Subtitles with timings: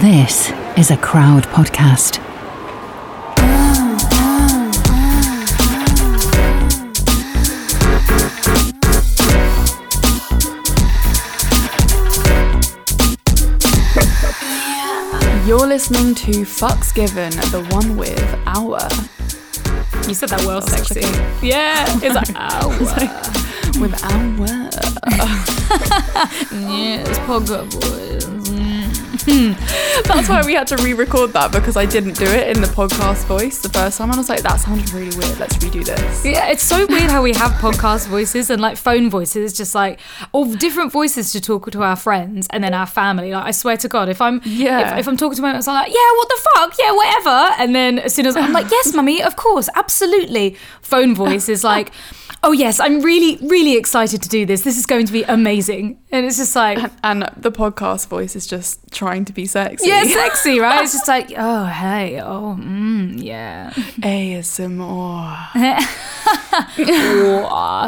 [0.00, 2.18] This is a crowd podcast.
[15.46, 18.88] You're listening to Fucks Given, the one with Awa.
[20.08, 21.02] You said that well That sexy.
[21.04, 21.46] Oh, tricky.
[21.46, 22.68] Yeah, it's like ow.
[23.80, 24.70] With Awa.
[26.52, 28.43] yes, Pogger boys.
[29.26, 29.52] Hmm.
[30.04, 33.24] That's why we had to re-record that because I didn't do it in the podcast
[33.26, 35.38] voice the first time, and I was like, "That sounded really weird.
[35.38, 39.08] Let's redo this." Yeah, it's so weird how we have podcast voices and like phone
[39.08, 39.50] voices.
[39.50, 40.00] It's just like
[40.32, 43.32] all different voices to talk to our friends and then our family.
[43.32, 44.92] Like I swear to God, if I'm Yeah.
[44.94, 47.54] if, if I'm talking to my parents, I'm like, yeah, what the fuck, yeah, whatever.
[47.62, 50.56] And then as soon as I'm like, yes, mummy, of course, absolutely.
[50.82, 51.92] Phone voice is like.
[52.46, 54.60] Oh yes, I'm really, really excited to do this.
[54.62, 58.46] This is going to be amazing, and it's just like, And the podcast voice is
[58.46, 59.88] just trying to be sexy.
[59.88, 60.82] yeah, sexy, right?
[60.82, 63.70] It's just like, oh hey, oh mm, yeah.
[64.02, 65.48] ASMR.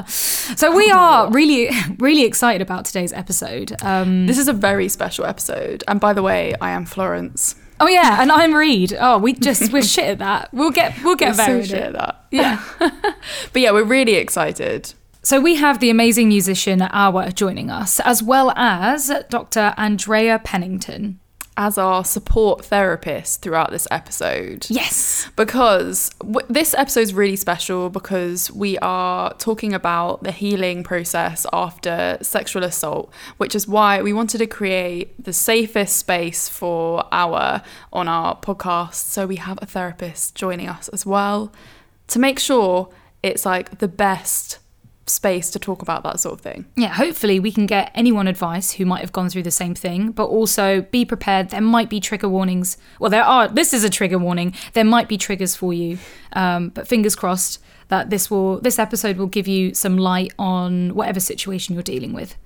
[0.56, 3.77] so we are really, really excited about today's episode.
[3.83, 5.84] Um, This is a very special episode.
[5.86, 7.56] And by the way, I am Florence.
[7.80, 8.96] Oh yeah, and I'm Reed.
[8.98, 10.48] Oh, we just we're shit at that.
[10.52, 12.24] We'll get we'll get We're so shit at that.
[12.30, 12.62] Yeah.
[13.52, 14.94] But yeah, we're really excited.
[15.22, 19.74] So we have the amazing musician Awa joining us, as well as Dr.
[19.77, 21.19] Andrea Pennington.
[21.57, 24.67] As our support therapist throughout this episode.
[24.69, 25.29] Yes.
[25.37, 31.47] Because w- this episode is really special because we are talking about the healing process
[31.53, 37.62] after sexual assault, which is why we wanted to create the safest space for our
[37.93, 38.95] on our podcast.
[38.95, 41.53] So we have a therapist joining us as well
[42.09, 42.89] to make sure
[43.23, 44.59] it's like the best
[45.07, 46.67] space to talk about that sort of thing.
[46.77, 50.11] Yeah, hopefully we can get anyone advice who might have gone through the same thing,
[50.11, 51.51] but also be prepared.
[51.51, 52.77] There might be trigger warnings.
[52.99, 53.49] Well, there are.
[53.49, 54.55] This is a trigger warning.
[54.73, 55.99] There might be triggers for you,
[56.33, 60.95] um, but fingers crossed that this will this episode will give you some light on
[60.95, 62.37] whatever situation you're dealing with.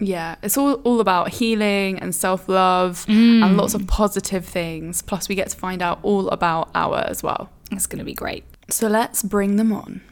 [0.00, 5.02] Yeah, it's all, all about healing and self love and lots of positive things.
[5.02, 7.50] Plus, we get to find out all about our as well.
[7.70, 8.44] It's going to be great.
[8.68, 10.02] So let's bring them on.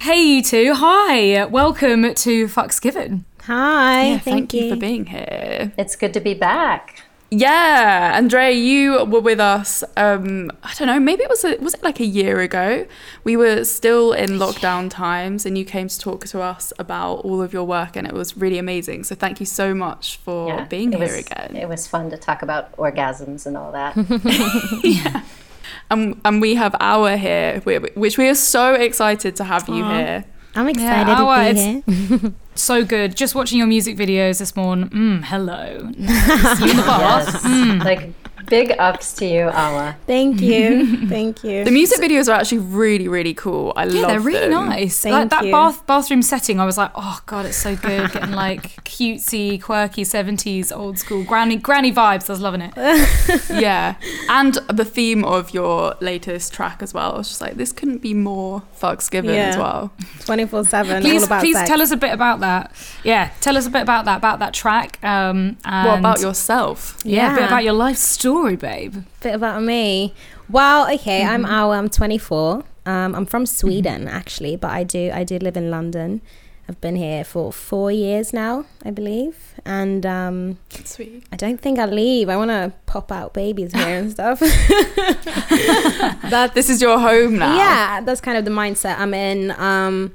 [0.00, 0.74] Hey, you two.
[0.74, 1.44] Hi.
[1.46, 3.24] Welcome to Fucks Given.
[3.42, 4.68] Hi, Yeah, thank, you.
[4.70, 5.72] for being here.
[5.78, 7.02] It's good to be back.
[7.30, 9.82] Yeah, Andrea, you were with us.
[9.96, 12.86] Um, I don't know, maybe it was a, was it like a year ago?
[13.24, 17.40] We were still in lockdown times, and you came to talk to us about all
[17.42, 19.04] of your work, and it was really amazing.
[19.04, 21.56] So thank you so much for Yeah, being here was, again.
[21.56, 23.94] It was fun to talk about orgasms and all that.
[25.90, 27.60] And, and we have Awa here,
[27.94, 30.24] which we are so excited to have you here.
[30.56, 32.32] I'm excited Awa, to be here.
[32.56, 33.16] So good.
[33.16, 34.88] Just watching your music videos this morning.
[34.90, 35.90] Mm, hello.
[35.98, 36.60] Nice.
[36.60, 37.40] You in the bath.
[37.44, 37.84] yes.
[37.84, 38.10] Like
[38.46, 39.96] big ups to you, Awa.
[40.06, 41.64] Thank you, thank you.
[41.64, 43.72] The music videos are actually really, really cool.
[43.76, 44.68] I Yeah, love they're really them.
[44.68, 45.00] nice.
[45.02, 45.52] Thank like that you.
[45.52, 48.12] bath bathroom setting, I was like, oh god, it's so good.
[48.12, 52.28] Getting like cutesy, quirky seventies, old school granny granny vibes.
[52.28, 52.72] I was loving it.
[53.50, 53.94] yeah,
[54.28, 57.12] and the theme of your latest track as well.
[57.14, 59.92] I was just like, this couldn't be more fucks given as well.
[60.20, 61.68] Twenty four seven, all Please, about please sex.
[61.68, 62.72] tell us a bit about that.
[63.02, 64.98] Yeah, tell us a bit about that, about that track.
[65.02, 67.00] Um, and what about yourself?
[67.04, 68.94] yeah, a bit about your life story, babe.
[69.20, 70.14] bit about me.
[70.48, 71.52] Well, okay, I'm Mm-hmm.
[71.52, 71.78] Awa.
[71.78, 72.64] I'm 24.
[72.86, 76.20] Um, I'm from Sweden actually, but I do I do live in London.
[76.68, 81.22] I've been here for four years now, I believe, and um, Sweet.
[81.30, 82.30] I don't think I'll leave.
[82.30, 84.40] I want to pop out babies here and stuff.
[86.30, 87.54] That's This is your home now.
[87.56, 89.50] Yeah, that's kind of the mindset I'm in.
[89.52, 90.14] Um,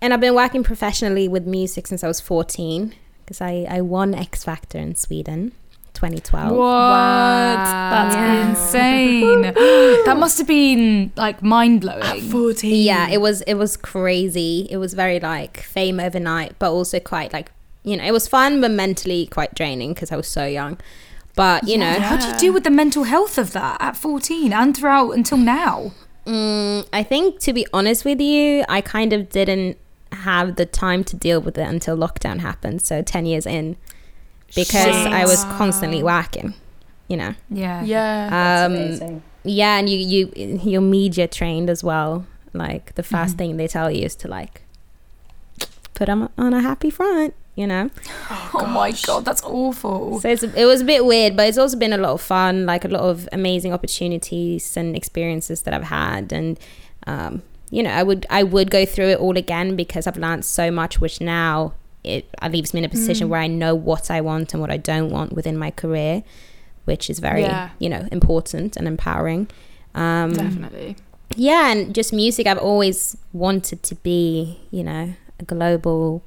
[0.00, 2.94] and I've been working professionally with music since I was 14
[3.24, 5.52] because I, I won X Factor in Sweden
[5.94, 6.56] 2012.
[6.56, 6.66] What?
[7.56, 8.50] That's Yeah.
[8.50, 9.42] insane.
[10.06, 12.20] that must have been like mind blowing.
[12.22, 12.84] 14.
[12.84, 14.66] Yeah, it was it was crazy.
[14.70, 17.50] It was very like fame overnight, but also quite like
[17.84, 20.78] you know it was fun but mentally quite draining because I was so young.
[21.34, 24.52] But you know, How do you deal with the mental health of that at 14
[24.52, 25.92] and throughout until now?
[26.26, 29.78] Mm, I think to be honest with you, I kind of didn't
[30.12, 32.82] have the time to deal with it until lockdown happened.
[32.82, 33.76] So ten years in,
[34.54, 36.54] because I was constantly working.
[37.08, 37.82] You know, Yeah.
[37.82, 38.30] Yeah.
[38.30, 39.22] That's um, amazing.
[39.44, 42.26] yeah, and you you you're media trained as well.
[42.54, 44.62] Like the 1st thing they tell you is to like
[45.94, 47.34] put them on a happy front.
[47.54, 47.90] You know,
[48.30, 50.18] Oh, my god, that's awful.
[50.20, 52.64] so it's, it was a bit weird, but it's also been a lot of fun.
[52.64, 56.58] Like a lot of amazing opportunities and experiences that I've had, and
[57.06, 60.46] um, you know, I would I would go through it all again because I've learned
[60.46, 64.20] so much, which now it leaves me in a position where I know what I
[64.20, 66.22] want and what I don't want within my career,
[66.84, 67.70] which is very Yeah.
[67.78, 69.48] you know important and empowering.
[69.94, 70.96] Um, Definitely.
[71.36, 72.46] yeah, and just music.
[72.46, 76.22] I've always wanted to be, you know, a global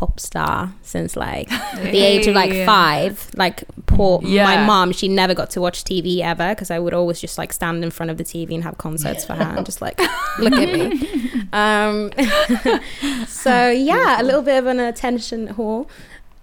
[0.00, 3.28] pop star since like the age of like five.
[3.36, 4.44] Like poor Yeah.
[4.44, 7.52] my mom, she never got to watch TV ever because I would always just like
[7.52, 10.00] stand in front of the TV and have concerts for her and just like
[10.38, 10.88] look at me.
[11.52, 12.12] Um,
[13.26, 15.88] so yeah, a little bit of an attention whore.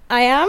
[0.09, 0.47] I am.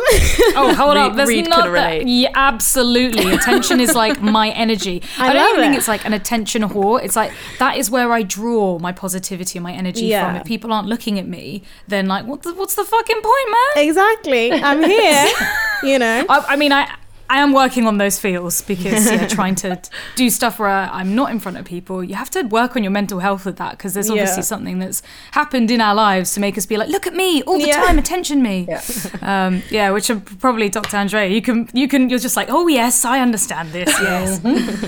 [0.56, 1.16] Oh, hold Reed- up.
[1.16, 2.06] There's Reed not can that.
[2.06, 3.32] Yeah, absolutely.
[3.32, 5.02] Attention is like my energy.
[5.18, 5.78] I I, don't love even think it.
[5.78, 7.02] it's like an attention whore.
[7.02, 10.26] It's like that is where I draw my positivity and my energy Yeah.
[10.32, 10.36] from.
[10.40, 13.84] If people aren't looking at me, then like, what the, what's the fucking point, man?
[13.88, 14.52] exactly.
[14.52, 15.26] I'm here.
[15.82, 16.24] you know.
[16.28, 16.94] I, I mean, I
[17.30, 19.78] I am working on those feels because yeah, trying to
[20.16, 22.02] do stuff where I'm not in front of people.
[22.02, 24.42] You have to work on your mental health with that because there's obviously Yeah.
[24.44, 25.02] something that's
[25.32, 27.82] happened in our lives to make us be like, look at me all the Yeah.
[27.84, 28.66] time, attention me.
[28.68, 28.80] Yeah.
[29.20, 30.96] Um, yeah, which are probably Dr.
[30.96, 31.28] Andrea.
[31.28, 33.88] You can you can you're just like, oh yes, I understand this.
[34.00, 34.40] Yes.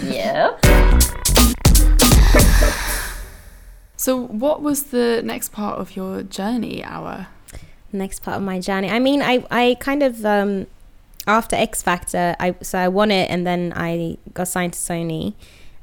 [0.05, 0.57] Yeah.
[3.97, 7.29] So, what was the next part of your journey Awa?
[7.93, 8.89] next part of my journey.
[8.89, 10.67] I mean, I I kind of um
[11.27, 15.35] after X Factor, I so I won it and then I got signed to Sony.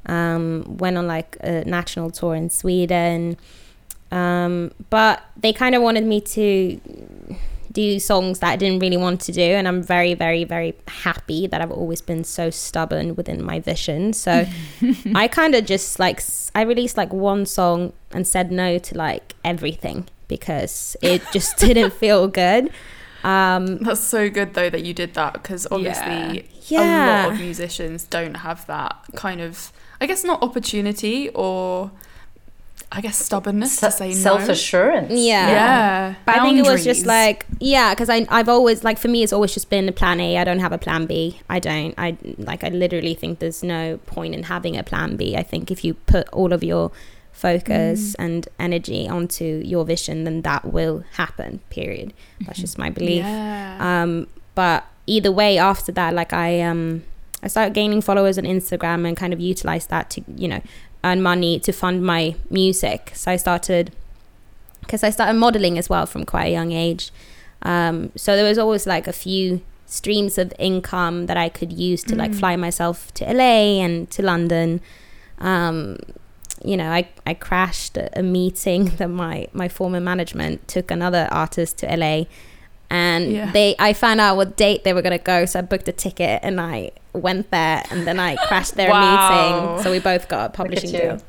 [0.06, 3.36] Um, went on like a national tour in Sweden.
[4.10, 6.80] Um, but they kind of wanted me to
[7.72, 11.46] do songs that I didn't really want to do, and I'm very, very, very happy
[11.46, 14.12] that I've always been so stubborn within my vision.
[14.12, 14.46] So
[15.14, 16.22] I kind of just like
[16.54, 21.92] I released like one song and said no to like everything because it just didn't
[21.92, 22.70] feel good.
[23.24, 27.24] Um, That's so good though that you did that because obviously a Yeah.
[27.26, 31.90] lot of musicians don't have that kind of, I guess, not opportunity or
[32.90, 34.14] I guess stubbornness to say no.
[34.14, 35.10] Self assurance.
[35.12, 35.48] Yeah.
[35.50, 36.14] Yeah.
[36.26, 39.32] I think it was just like yeah, because I I've always like for me it's
[39.32, 40.38] always just been a plan A.
[40.38, 41.40] I don't have a plan B.
[41.50, 41.94] I don't.
[41.98, 45.36] I like I literally think there's no point in having a plan B.
[45.36, 46.90] I think if you put all of your
[47.38, 51.60] focus and energy onto your vision, then that will happen.
[51.70, 52.12] Period.
[52.40, 53.24] That's just my belief.
[53.24, 53.76] Yeah.
[54.02, 57.04] Um, but either way, after that, like I um,
[57.42, 60.62] I started gaining followers on Instagram and kind of utilized that to you know
[61.04, 63.12] earn money to fund my music.
[63.14, 63.92] So I started
[64.80, 67.10] because I started modeling as well from quite a young age.
[67.62, 72.04] Um, so there was always like a few streams of income that I could use
[72.04, 74.80] to like fly myself to LA and to London.
[75.38, 75.98] Um,
[76.64, 81.28] you know, I, I crashed a, a meeting that my, my former management took another
[81.30, 82.24] artist to LA
[82.90, 83.52] and Yeah.
[83.52, 86.40] they I found out what date they were gonna go, so I booked a ticket
[86.42, 89.00] and I went there and then I crashed their Wow.
[89.02, 89.82] meeting.
[89.82, 90.98] So we both got a publishing you.
[90.98, 91.22] deal.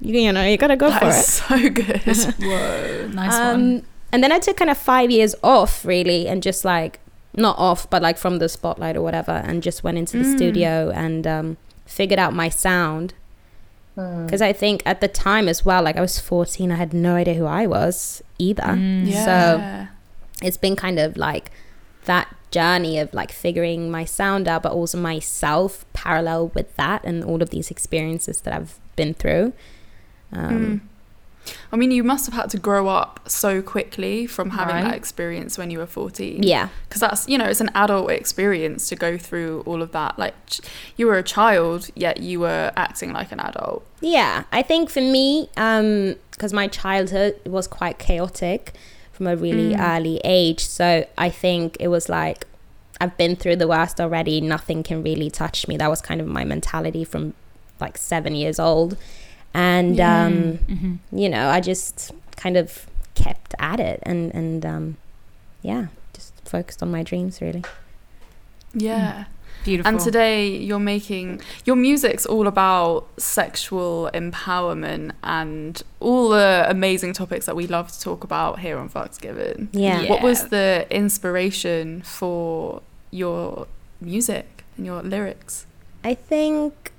[0.00, 1.24] You, you know, you gotta go That for is it.
[1.24, 2.34] so good.
[2.44, 3.86] Whoa, nice Um, one.
[4.12, 6.98] and then I took kind of five years off, really, and just like
[7.36, 10.36] not off, but like from the spotlight or whatever, and just went into the Mm.
[10.36, 13.14] studio and um, figured out my sound.
[13.94, 17.14] Because I think at the time as well, like I was 14, I had no
[17.14, 18.62] idea who I was either.
[18.62, 19.06] Mm.
[19.08, 19.86] yeah.
[20.42, 21.50] It's been kind of like
[22.06, 27.24] that journey of like figuring my sound out, but also myself parallel with that and
[27.24, 29.52] all of these experiences that I've been through.
[30.32, 30.80] Um, Mm.
[31.72, 35.58] I mean, you must have had to grow up so quickly from having that experience
[35.58, 36.42] when you were 14.
[36.42, 36.68] Yeah.
[36.88, 40.18] Because that's, you know, it's an adult experience to go through all of that.
[40.18, 40.60] Like, ch-
[40.96, 43.84] you were a child, yet you were acting like an adult.
[44.00, 48.72] Yeah, I think for me, because my childhood was quite chaotic
[49.12, 49.96] from a really Mm.
[49.96, 52.46] early age, so I think it was like
[53.00, 54.40] I've been through the worst already.
[54.40, 55.76] Nothing can really touch me.
[55.76, 57.34] That was kind of my mentality from
[57.80, 58.96] like seven years old,
[59.54, 60.98] and um, Mhm.
[61.12, 64.96] you know, I just kind of kept at it, and and um,
[65.62, 67.64] yeah, just focused on my dreams really.
[68.74, 69.24] Yeah.
[69.64, 69.88] Beautiful.
[69.92, 77.46] And today you're making your music's all about sexual empowerment and all the amazing topics
[77.46, 79.70] that we love to talk about here on Fucks Given.
[79.72, 80.02] Yeah.
[80.02, 80.10] Yeah.
[80.10, 83.66] What was the inspiration for your
[84.02, 85.64] music and your lyrics?
[86.02, 86.92] I think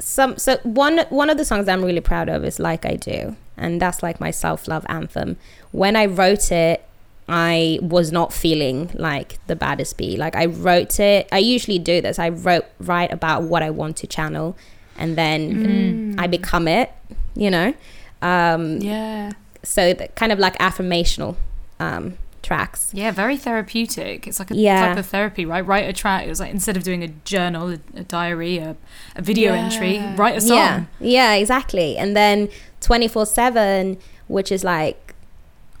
[0.00, 3.36] some so one one of the songs I'm really proud of is Like I Do
[3.56, 5.36] and that's like my self-love anthem.
[5.72, 6.84] When I wrote it
[7.28, 10.16] I was not feeling like the baddest bee.
[10.16, 12.18] Like I wrote it I usually do this.
[12.18, 14.56] I wrote write about what I want to channel
[14.96, 16.90] and then I become it,
[17.34, 17.74] you know.
[18.22, 19.32] Um Yeah.
[19.62, 21.36] so the, kind of like affirmational
[21.78, 22.90] um tracks.
[22.92, 24.26] Yeah, very therapeutic.
[24.26, 24.88] It's like a Yeah.
[24.88, 25.64] type of therapy, right?
[25.64, 26.26] Write a track.
[26.26, 28.76] It was like instead of doing a journal, a, a diary, a,
[29.16, 29.60] a video Yeah.
[29.64, 30.56] entry, write a song.
[30.58, 31.96] Yeah, yeah, exactly.
[31.96, 32.48] And then
[32.80, 35.14] 24 7, which is like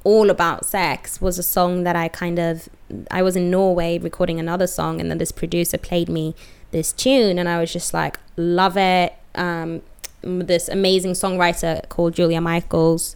[0.02, 2.68] all about sex was a song that I kind of
[3.10, 6.34] I was in Norway recording another song and then this producer played me
[6.70, 9.82] this tune and I was just like love it um,
[10.22, 13.14] this amazing songwriter called Julia Michaels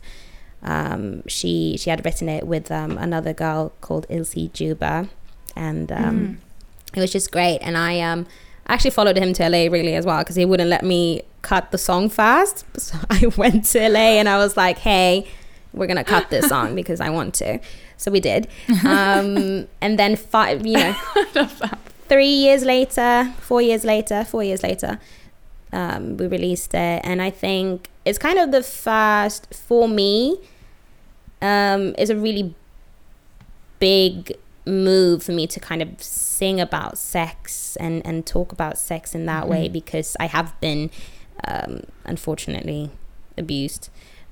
[0.65, 5.09] um, she she had written it with um, another girl called Ilsey Juber
[5.57, 6.39] and um,
[6.95, 8.27] it was just great and I um
[8.67, 11.79] actually followed him to LA really as well because he wouldn't let me cut the
[11.79, 15.27] song fast so I went to LA and I was like hey
[15.75, 17.59] we're gonna cut this song because I want to.
[17.97, 18.49] So we did.
[18.85, 20.93] Um, and then five, you know,
[22.09, 24.99] three years later, four years later, four years later,
[25.73, 30.39] um, we released it, and I think it's kind of the first for me.
[31.45, 32.55] Um, is a really
[33.79, 34.37] big
[34.67, 39.27] move for me to kind of sing about sex and and talk about sex in
[39.27, 39.51] that Mm-hmm.
[39.51, 40.91] way because I have been
[41.47, 42.91] um, unfortunately
[43.37, 43.91] abused.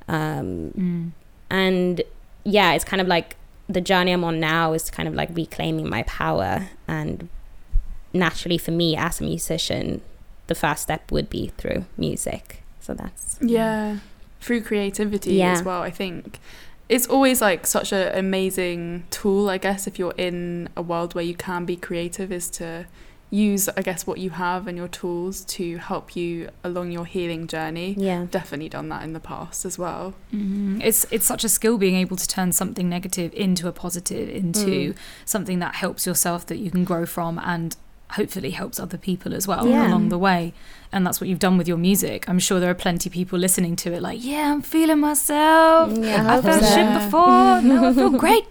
[0.09, 1.11] Um, Mm.
[1.51, 2.03] and
[2.45, 3.37] yeah it's kind of like
[3.69, 7.29] the journey i'm on now is kind of like reclaiming my power and
[8.13, 10.01] naturally for me as a musician
[10.49, 13.99] the first step would be through music so that's Yeah,
[14.41, 15.53] through creativity Yeah.
[15.53, 15.83] as well.
[15.83, 16.41] I think
[16.95, 19.49] it's always like such an amazing tool.
[19.49, 22.87] I guess if you're in a world where you can be creative, is to
[23.31, 27.47] use I guess what you have and your tools to help you along your healing
[27.47, 27.95] journey.
[27.99, 30.13] yeah Definitely done that in the past as well.
[30.35, 30.83] Mhm.
[30.85, 34.93] It's it's such a skill being able to turn something negative into a positive, into
[35.25, 37.75] something that helps yourself that you can grow from, and
[38.13, 39.89] hopefully helps other people as well Yeah.
[39.89, 40.53] along the way.
[40.95, 42.29] And that's what you've done with your music.
[42.29, 45.97] I'm sure there are plenty of people listening to it, like, yeah, I'm feeling myself.
[45.97, 46.75] Yeah, I felt so.
[46.75, 47.63] shit before.
[47.63, 48.45] Now I feel great.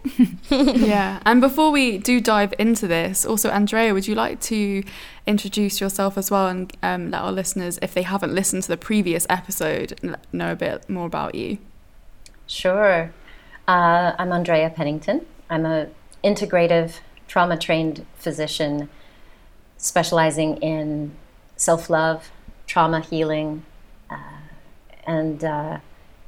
[0.49, 1.19] yeah.
[1.25, 4.83] And before we do dive into this, also Andrea, would you like to
[5.27, 8.77] introduce yourself as well and um, let our listeners, if they haven't listened to the
[8.77, 9.99] previous episode,
[10.33, 11.59] know a bit more about you?
[12.47, 13.13] Sure.
[13.67, 15.25] Uh, I'm Andrea Pennington.
[15.49, 15.87] I'm a
[16.23, 18.89] integrative trauma trained physician
[19.81, 21.11] specializing in
[21.57, 22.31] self love,
[22.67, 23.65] trauma healing,
[24.09, 24.15] uh,
[25.05, 25.79] and uh,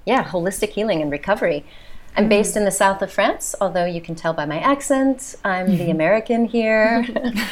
[0.06, 1.64] yeah, holistic healing and recovery.
[2.16, 5.78] I'm based in the south of France, although you can tell by my accent, I'm
[5.78, 7.04] the American here.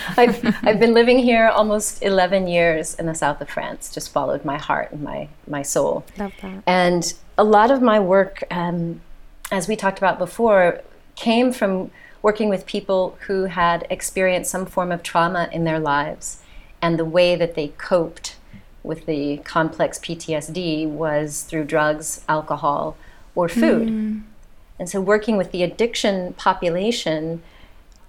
[0.17, 4.45] I've, I've been living here almost 11 years in the south of France, just followed
[4.45, 6.05] my heart and my, my soul.
[6.19, 9.01] love that And a lot of my work, um,
[9.51, 10.81] as we talked about before,
[11.15, 11.89] came from
[12.21, 16.41] working with people who had experienced some form of trauma in their lives.
[16.81, 18.37] And the way that they coped
[18.83, 22.97] with the complex PTSD was through drugs, alcohol,
[23.35, 23.89] or food.
[23.89, 24.19] Hmm.
[24.79, 27.43] And so, working with the addiction population,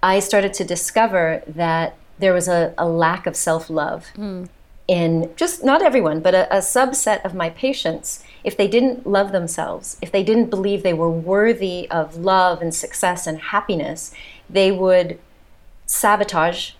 [0.01, 4.45] I started to discover that there was a, a lack of self love hmm.
[4.87, 8.23] In just not everyone, but a, a subset of my patients.
[8.43, 12.75] If they didn't love themselves, if they didn't believe they were worthy of love and
[12.75, 14.13] success and happiness,
[14.49, 15.19] they would
[15.85, 16.71] sabotage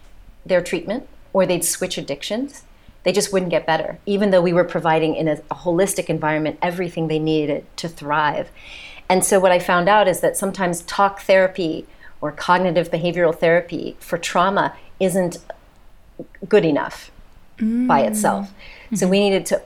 [0.46, 2.64] their treatment or they'd switch addictions.
[3.04, 6.60] They just wouldn't get better, even though we were providing in a, a holistic environment
[6.62, 8.50] everything they needed to thrive.
[9.10, 11.86] And so, what I found out is that sometimes talk therapy
[12.22, 15.40] or cognitive behavioral therapy for trauma isn't
[16.48, 17.12] good enough
[17.88, 18.54] by itself.
[18.92, 18.98] Mm.
[18.98, 19.62] So, we needed to,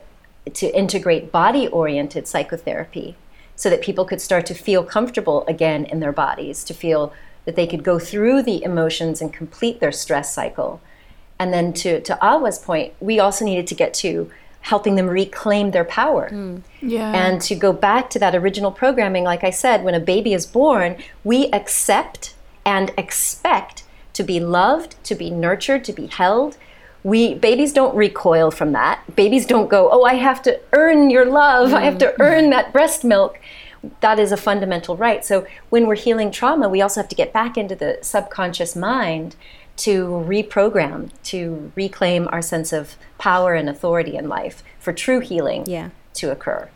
[0.54, 3.16] to integrate body oriented psychotherapy
[3.56, 7.12] so that people could start to feel comfortable again in their bodies, to feel
[7.46, 10.80] that they could go through the emotions and complete their stress cycle.
[11.40, 14.30] And then to, to Awa's point, we also needed to get to
[14.62, 16.30] helping them reclaim their power.
[16.30, 16.62] Mm.
[16.82, 17.12] Yeah.
[17.14, 20.46] And to go back to that original programming, like I said, when a baby is
[20.46, 22.36] born, we accept
[22.66, 26.58] and expect to be loved, to be nurtured, to be held.
[27.04, 29.02] We babies don't recoil from that.
[29.16, 31.74] Babies don't go, "Oh, I have to earn your love.
[31.74, 32.16] I have to mm.
[32.20, 33.40] earn that breast milk."
[34.02, 35.24] That is a fundamental right.
[35.24, 39.36] So when we're healing trauma, we also have to get back into the subconscious mind
[39.78, 45.64] to reprogram, to reclaim our sense of power and authority in life for true healing
[45.68, 46.70] yeah to occur.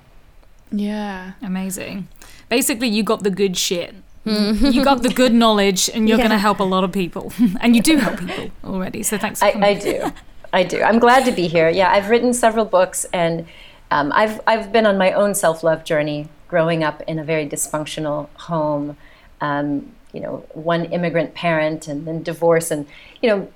[0.72, 1.34] yeah.
[1.42, 2.08] Amazing.
[2.48, 3.96] Basically, you got the good shit.
[4.25, 6.28] You got the good knowledge, and you're Yeah.
[6.28, 7.34] going to help a lot of people.
[7.62, 9.04] and you do help people already.
[9.04, 9.70] So thanks for I, coming.
[9.70, 10.12] I do.
[10.54, 10.82] I do.
[10.82, 11.70] I'm glad to be here.
[11.70, 13.48] Yeah, I've written several books, and
[13.90, 17.48] um, I've I've been on my own self love journey, growing up in a very
[17.48, 18.98] dysfunctional home.
[19.40, 22.86] Um, you know, one immigrant parent, and then divorce, and
[23.22, 23.48] you know,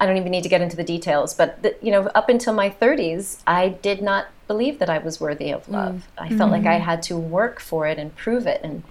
[0.00, 1.34] I don't even need to get into the details.
[1.34, 5.20] But the, you know, up until my 30s, I did not believe that I was
[5.20, 6.08] worthy of love.
[6.18, 8.82] I felt like I had to work for it and prove it, and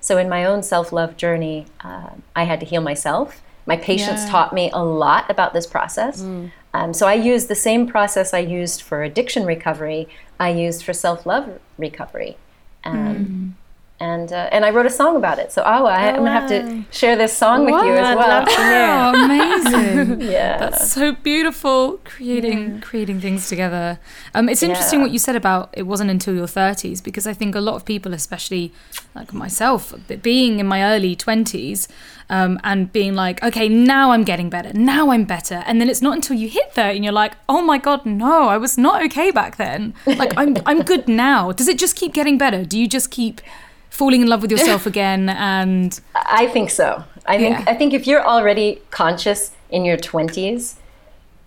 [0.00, 3.42] so in my own self love journey, uh, I had to heal myself.
[3.66, 4.30] My patients Yeah.
[4.30, 6.24] taught me a lot about this process.
[6.74, 10.92] Um, so I used the same process I used for addiction recovery, I used for
[10.92, 12.36] self love recovery.
[12.84, 13.54] Um,
[14.00, 15.50] And, uh, and I wrote a song about it.
[15.50, 18.28] So, Awa, I, I'm going to have to share this song with you as well.
[18.28, 18.88] love to hear it.
[18.90, 20.20] Oh, amazing.
[20.30, 20.58] Yeah.
[20.58, 23.98] That's so beautiful creating creating things together.
[24.34, 25.06] Um, it's interesting Yeah.
[25.06, 27.84] what you said about it wasn't until your 30s because I think a lot of
[27.84, 28.72] people, especially
[29.14, 31.88] like myself, being in my early 20s
[32.30, 36.02] um, and being like, okay, now I'm getting better, now I'm better, and then it's
[36.02, 39.02] not until you hit 30 and you're like, oh my god, no, I was not
[39.06, 39.94] okay back then.
[40.06, 41.50] Like I'm I'm good now.
[41.52, 42.64] Does it just keep getting better?
[42.64, 43.40] Do you just keep
[43.98, 47.04] falling in love with yourself again and I think so.
[47.26, 49.40] I think I think if you're already conscious
[49.70, 50.76] in your 20s,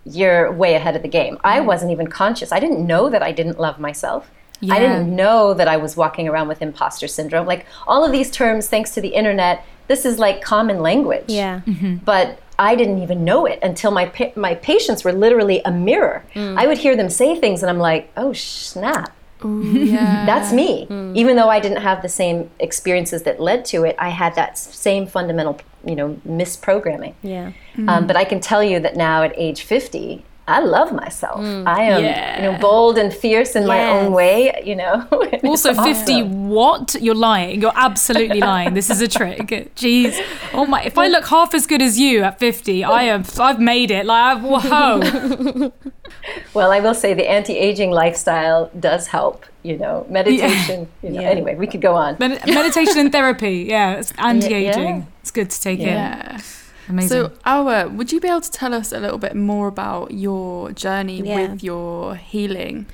[0.06, 1.36] you're way ahead of the game.
[1.44, 2.52] I wasn't even conscious.
[2.52, 4.30] I didn't know that I didn't love myself.
[4.70, 7.48] I didn't know that I was walking around with imposter syndrome.
[7.48, 11.26] Like all of these terms thanks to the internet, this is like common language.
[11.28, 11.62] Yeah.
[11.66, 11.96] Mm-hmm.
[12.06, 16.24] But I didn't even know it until my pa- my patients were literally a mirror.
[16.36, 16.60] Mm.
[16.62, 20.26] I would hear them say things and I'm like, "Oh, snap." Yeah.
[20.32, 20.88] That's me.
[21.16, 24.58] Even though I didn't have the same experiences that led to it, I had that
[24.58, 27.16] same fundamental, you know, misprogramming.
[27.22, 27.52] Yeah.
[27.88, 31.40] Um, but I can tell you that now at age 50, I love myself.
[31.40, 31.68] Mm.
[31.68, 35.08] I am, you know, bold and fierce in my own way, you know.
[35.44, 36.50] Also, 50, awesome.
[36.50, 36.96] what?
[37.00, 37.62] You're lying.
[37.62, 38.74] You're absolutely lying.
[38.74, 39.40] This is a trick.
[39.76, 40.20] Jeez.
[40.54, 43.60] Oh my, if I look half as good as you at 50, I am, I've
[43.60, 44.06] made it.
[44.06, 45.72] Like, I've, whoa.
[46.54, 51.22] Well, I will say the anti-aging lifestyle does help, you know, meditation, you know.
[51.22, 51.30] Yeah.
[51.30, 52.18] Anyway, we could go on.
[52.20, 53.66] Med- meditation and therapy.
[53.70, 54.98] Yeah, it's anti aging.
[54.98, 55.04] Yeah.
[55.22, 56.36] It's good to take yeah.
[56.36, 56.42] in.
[56.90, 57.10] Amazing.
[57.10, 60.72] So, Awa, would you be able to tell us a little bit more about your
[60.72, 61.52] journey Yeah.
[61.52, 62.86] with your healing?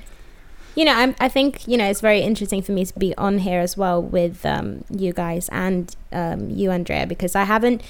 [0.74, 3.38] you know, I'm, I think you know it's very interesting for me to be on
[3.38, 7.82] here as well with um, you guys and um, you, Andrea, because I haven't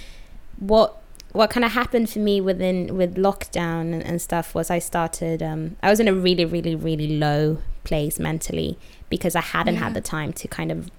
[0.59, 0.97] what
[1.33, 5.43] what kind of happened for me within with lockdown and, and stuff was I started
[5.43, 8.79] um, I was in a really really really low place mentally
[9.11, 10.91] because I hadn't had the time to kind of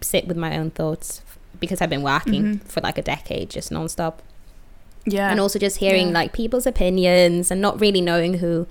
[0.00, 1.22] sit with my own thoughts
[1.60, 4.14] because I've been working for like a decade just nonstop
[5.06, 5.30] Yeah.
[5.30, 6.14] and also just hearing Yeah.
[6.14, 8.66] like people's opinions and not really knowing who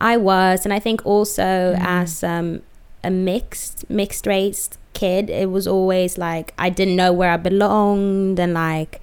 [0.00, 0.64] I was.
[0.64, 2.62] And I think also as um,
[3.02, 8.38] a mixed mixed race kid, it was always like I didn't know where I belonged,
[8.38, 9.00] and like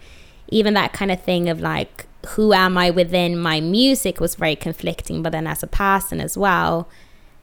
[0.49, 4.55] even that kind of thing of like who am I within my music was very
[4.55, 5.21] conflicting.
[5.21, 6.87] But then as a person as well,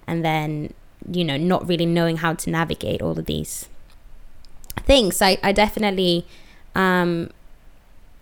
[0.07, 0.72] and then
[1.11, 3.68] you know not really knowing how to navigate all of these
[4.87, 5.20] things.
[5.22, 6.27] I I definitely.
[6.75, 7.31] Um,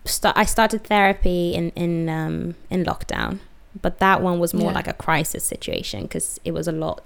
[0.05, 3.39] start I started therapy in in um in lockdown,
[3.83, 4.77] but that one was more Yeah.
[4.79, 7.03] like a crisis situation because it was a lot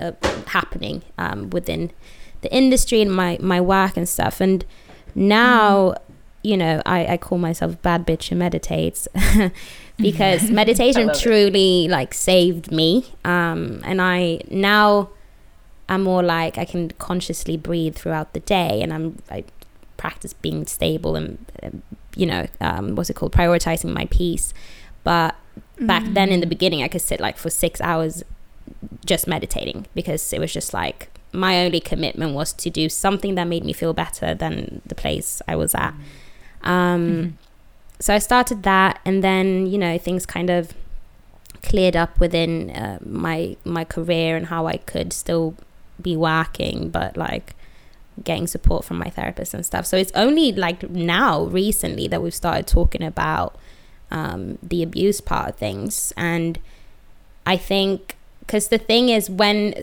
[0.00, 0.12] uh,
[0.48, 1.90] happening um within
[2.42, 4.40] the industry and my my work and stuff.
[4.40, 4.64] And
[5.14, 5.94] now,
[6.42, 9.08] you know, I I call myself bad bitch who meditates.
[9.98, 11.22] because meditation love it.
[11.22, 15.08] truly like saved me um and i now
[15.88, 19.42] i'm more like i can consciously breathe throughout the day and i'm i
[20.06, 21.30] practice being stable and
[21.62, 21.82] um,
[22.14, 24.54] you know um, what's it called prioritizing my peace.
[25.02, 25.34] But
[25.92, 28.14] back then in the beginning i could sit like for six hours
[29.04, 30.98] just meditating because it was just like
[31.32, 35.42] my only commitment was to do something that made me feel better than the place
[35.46, 35.94] i was at.
[36.62, 37.38] Um,
[38.04, 40.72] so i started that and then you know things kind of
[41.62, 45.54] cleared up within uh, my my career and how i could still
[46.00, 46.88] be working.
[46.90, 47.54] But like
[48.24, 49.86] getting support from my therapist and stuff.
[49.86, 53.56] So it's only like now, recently, that we've started talking about
[54.10, 56.12] um, the abuse part of things.
[56.16, 56.58] And
[57.44, 59.74] I think, because the thing is, when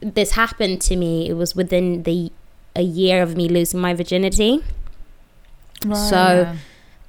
[0.00, 2.30] this happened to me, it was within the
[2.76, 4.62] a year of me losing my virginity.
[5.94, 6.54] So,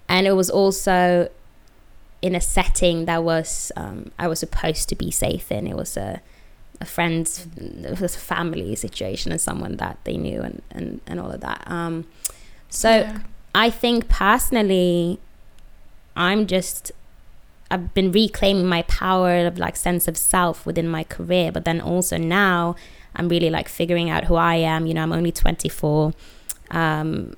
[0.07, 1.29] and it was also
[2.21, 5.67] in a setting that was um, I was supposed to be safe in.
[5.67, 6.21] It was a
[6.81, 11.19] a friend's it was a family situation and someone that they knew and and, and
[11.19, 11.63] all of that.
[11.67, 12.05] Um,
[12.69, 13.19] so Yeah.
[13.55, 15.19] I think personally,
[16.15, 16.91] I'm just
[17.71, 21.81] I've been reclaiming my power of like sense of self within my career, but then
[21.81, 22.75] also now
[23.15, 24.85] I'm really like figuring out who I am.
[24.85, 26.13] You know, I'm only 24.
[26.71, 27.35] Um,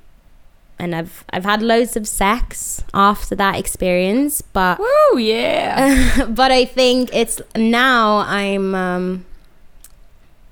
[0.80, 6.25] and I've I've had loads of sex after that experience, but oh yeah.
[6.30, 9.25] but I think it's now I'm um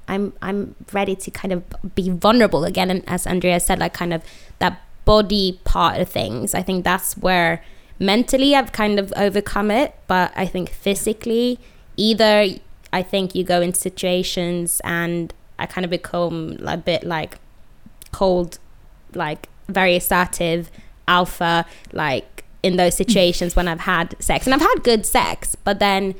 [0.09, 1.63] I'm I'm ready to kind of
[1.95, 2.89] be vulnerable again.
[2.89, 4.23] And as Andrea said like kind of
[4.57, 7.63] that body part of things I think that's where
[7.99, 9.95] mentally I've kind of overcome it.
[10.07, 11.59] But I think physically
[11.95, 12.47] either
[12.91, 17.37] I think you go in situations and I kind of become a bit like
[18.11, 18.57] cold
[19.13, 20.71] like very assertive
[21.07, 24.47] alpha like in those situations when I've had sex.
[24.47, 26.15] And I've had good sex but then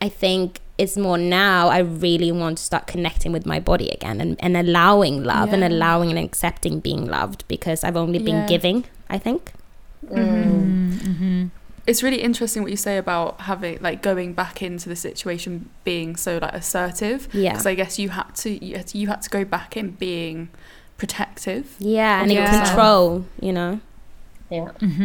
[0.00, 4.20] I think it's more now I really want to start connecting with my body again
[4.20, 8.46] and, and allowing love and allowing and accepting being loved because I've only been Yeah.
[8.46, 9.52] giving, I think.
[10.06, 10.16] Mm.
[10.16, 11.46] Mm-hmm, mm-hmm.
[11.86, 16.16] It's really interesting what you say about having like going back into the situation being
[16.16, 17.28] so like assertive.
[17.32, 17.52] Yeah.
[17.52, 19.92] Because I guess you had to you had to, you had to go back in
[19.92, 20.48] being
[20.98, 21.74] protective.
[21.78, 22.64] Yeah, and in Yeah.
[22.66, 23.80] control, you know.
[24.50, 24.70] Yeah.
[24.80, 25.02] Mm-hmm.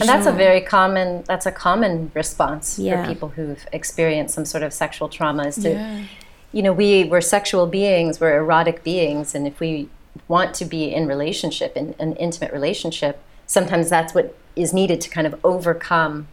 [0.00, 3.02] and that's a very common that's a common response Yeah.
[3.02, 6.02] for people who've experienced some sort of sexual trauma is to Yeah.
[6.52, 9.88] you know we we're sexual beings we're erotic beings and if we
[10.28, 15.08] want to be in relationship in an intimate relationship sometimes that's what is needed to
[15.08, 16.28] kind of overcome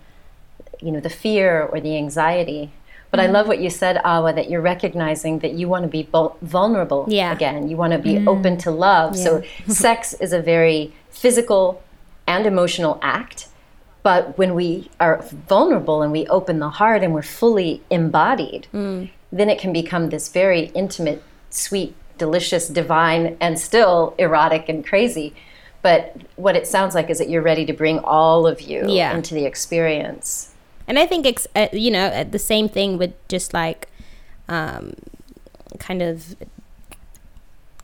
[0.82, 2.72] you know the fear or the anxiety
[3.12, 6.04] but I love what you said, Awa, that you're recognizing that you want to be
[6.04, 7.32] vul- vulnerable Yeah.
[7.34, 7.68] again.
[7.68, 9.18] You want to be open to love.
[9.18, 11.82] So, sex is a very physical
[12.30, 13.48] and emotional act.
[14.04, 19.50] But when we are vulnerable and we open the heart and we're fully embodied, then
[19.50, 25.36] it can become this very intimate, sweet, delicious, divine, and still erotic and crazy.
[25.82, 29.14] But what it sounds like is that you're ready to bring all of you Yeah.
[29.16, 30.54] into the experience.
[30.88, 33.88] And I think it's uh, you know uh, the same thing with just like
[34.48, 34.94] um,
[35.78, 36.36] kind of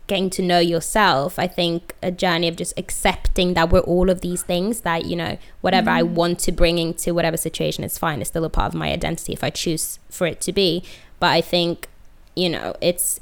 [0.08, 1.40] getting to know yourself.
[1.40, 4.82] I think a journey of just accepting that we're all of these things.
[4.82, 8.22] That you know whatever I want to bring into whatever situation is fine.
[8.22, 10.84] It's still a part of my identity if I choose for it to be.
[11.20, 11.88] But I think
[12.36, 13.20] you know it's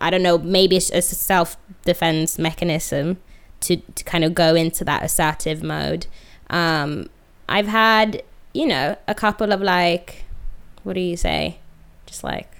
[0.00, 3.18] I don't know maybe it's a self defense mechanism
[3.60, 6.06] to to kind of go into that assertive mode.
[6.50, 7.08] Um,
[7.48, 10.24] I've had you know a couple of like
[10.82, 11.58] what do you say
[12.06, 12.55] just like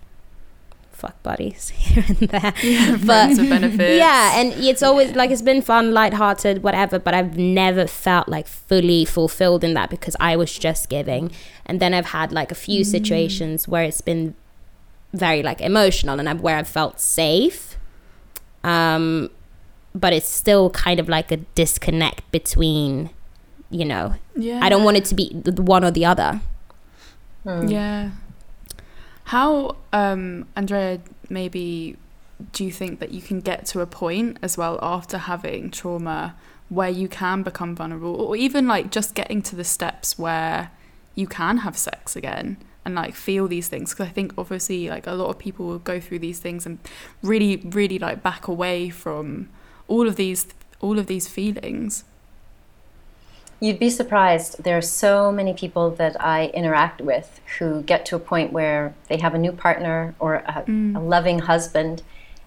[1.03, 2.53] fuck buddies here and there.
[3.11, 3.99] But benefits.
[4.05, 8.47] yeah and it's always like it's been fun lighthearted whatever but i've never felt like
[8.47, 11.31] fully fulfilled in that because i was just giving.
[11.67, 14.35] And then i've had like a few situations where it's been
[15.13, 17.77] very like emotional and I've, where i've felt safe.
[18.65, 19.31] Um
[19.95, 23.11] but it's still kind of like a disconnect between
[23.71, 24.61] you know Yeah.
[24.63, 26.41] i don't want it to be the one or the other.
[27.45, 28.11] Yeah.
[29.27, 31.97] How, um, Andrea, maybe
[32.53, 36.37] do you think that you can get to a point as well after having trauma
[36.69, 40.71] where you can become vulnerable or even like just getting to the steps where
[41.17, 43.91] you can have sex again and like feel these things?
[43.93, 46.79] Because i think obviously like a lot of people will go through these things and
[47.21, 49.49] really really like back away from
[49.89, 50.47] all of these
[50.81, 52.05] all of these feelings
[53.59, 54.63] You'd be surprised.
[54.65, 58.95] There are so many people that I interact with who get to a point where
[59.09, 62.03] they have a new partner or a, a loving husband,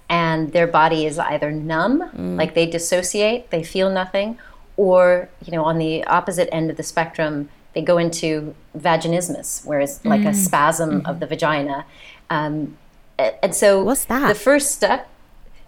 [0.07, 4.37] and their body is either numb, like they dissociate, they feel nothing,
[4.77, 9.79] or you know, on the opposite end of the spectrum, they go into vaginismus, where
[9.79, 11.85] it's like a spasm of the vagina.
[12.29, 12.77] Um,
[13.17, 14.27] and so, What's that?
[14.27, 15.09] The first step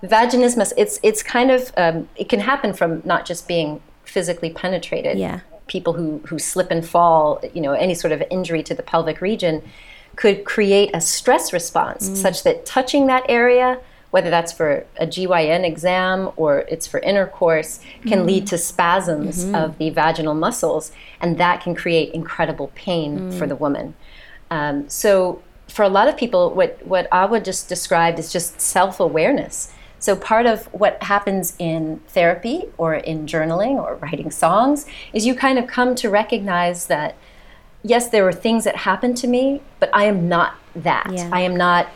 [0.04, 5.18] vaginismus it's it's kind of um, it can happen from not just being physically penetrated
[5.18, 5.40] Yeah.
[5.68, 9.22] people who who slip and fall you know any sort of injury to the pelvic
[9.22, 9.62] region
[10.16, 12.16] could create a stress response mm.
[12.16, 13.80] such that touching that area
[14.12, 18.26] whether that's for a GYN exam or it's for intercourse can mm.
[18.26, 19.56] lead to spasms mm-hmm.
[19.56, 23.38] of the vaginal muscles and that can create incredible pain mm.
[23.38, 23.96] for the woman.
[24.50, 29.00] Um, so for a lot of people, what what Awa just described is just self
[29.00, 29.74] awareness.
[30.02, 35.36] So part of what happens in therapy or in journaling or writing songs is you
[35.36, 37.16] kind of come to recognize that
[37.84, 41.08] yes, there were things that happened to me, but I am not that.
[41.12, 41.30] Yeah.
[41.32, 41.88] I am not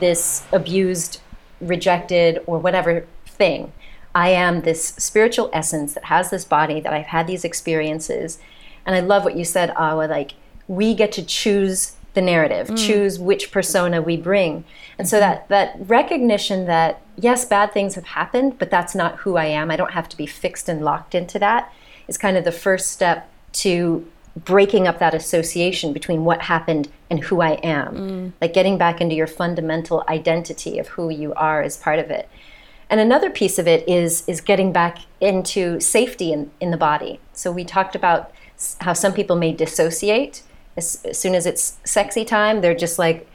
[0.00, 1.20] this abused,
[1.60, 3.72] rejected, or whatever thing.
[4.14, 8.38] I am this spiritual essence that has this body, that I've had these experiences.
[8.84, 10.32] And I love what you said, Awa, like
[10.68, 12.78] we get to choose the narrative, mm.
[12.78, 14.64] choose which persona we bring.
[14.98, 15.32] And so mm-hmm.
[15.32, 19.70] that that recognition that yes, bad things have happened, but that's not who I am.
[19.70, 21.72] I don't have to be fixed and locked into that
[22.08, 27.20] is kind of the first step to breaking up that association between what happened and
[27.20, 27.96] who I am.
[27.96, 28.32] Mm.
[28.40, 32.28] Like getting back into your fundamental identity of who you are is part of it.
[32.90, 37.18] And another piece of it is is getting back into safety in, in the body.
[37.32, 38.30] So we talked about
[38.80, 40.42] how some people may dissociate
[40.76, 42.60] as, as soon as it's sexy time.
[42.60, 43.28] They're just like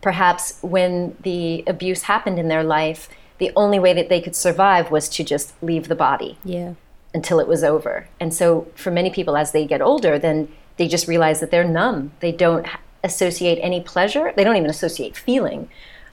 [0.00, 4.90] perhaps when the abuse happened in their life, the only way that they could survive
[4.90, 6.74] was to just leave the body Yeah.
[7.14, 8.08] until it was over.
[8.20, 11.64] And so for many people as they get older, then they just realize that they're
[11.64, 12.12] numb.
[12.20, 12.66] They don't
[13.04, 14.32] associate any pleasure.
[14.34, 15.68] They don't even associate feeling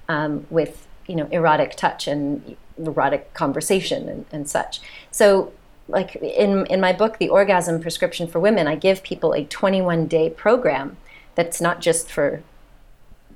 [0.07, 4.81] um, with you know erotic touch and erotic conversation and, and such.
[5.11, 5.53] So
[5.87, 10.07] like in in my book, The Orgasm Prescription for Women, I give people a 21
[10.07, 10.97] day program
[11.35, 12.41] that's not just for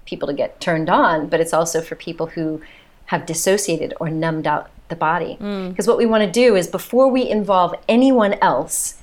[0.06, 2.62] people to get turned on, but it's also for people who
[3.06, 5.38] have dissociated or numbed out the body.
[5.40, 5.70] Mm.
[5.70, 9.02] Because what we want to do is before we involve anyone else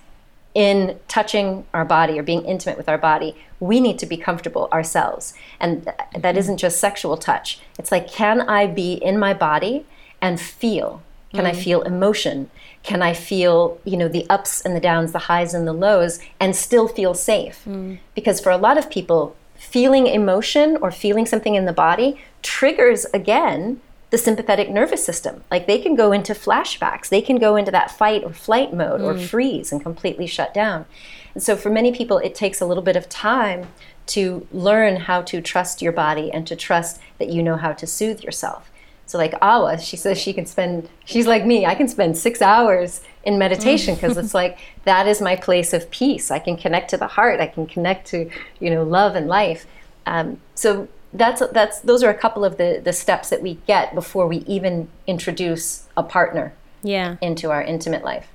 [0.54, 4.68] in touching our body or being intimate with our body, we need to be comfortable
[4.72, 5.34] ourselves.
[5.60, 6.38] And th- that mm-hmm.
[6.38, 7.60] isn't just sexual touch.
[7.78, 9.86] It's like, can I be in my body
[10.20, 11.02] and feel?
[11.32, 11.62] Can I mm.
[11.62, 12.50] feel emotion?
[12.82, 16.18] Can I feel, you know, the ups and the downs, the highs and the lows,
[16.40, 17.62] and still feel safe?
[17.68, 17.98] Mm.
[18.16, 23.04] Because for a lot of people, feeling emotion or feeling something in the body triggers
[23.12, 25.44] again the sympathetic nervous system.
[25.50, 29.02] Like they can go into flashbacks, they can go into that fight or flight mode
[29.02, 29.24] or mm.
[29.24, 30.86] freeze and completely shut down.
[31.34, 33.68] And so for many people, it takes a little bit of time
[34.06, 37.86] to learn how to trust your body and to trust that you know how to
[37.86, 38.70] soothe yourself.
[39.10, 42.40] So like Awa, she says she can spend, she's like me, I can spend six
[42.40, 46.30] hours in meditation because it's like, that is my place of peace.
[46.30, 47.40] I can connect to the heart.
[47.40, 49.66] I can connect to, you know, love and life.
[50.06, 53.96] Um, so that's, that's, those are a couple of the, the steps that we get
[53.96, 56.52] before we even introduce a partner
[56.84, 57.16] Yeah.
[57.20, 58.28] into our intimate life.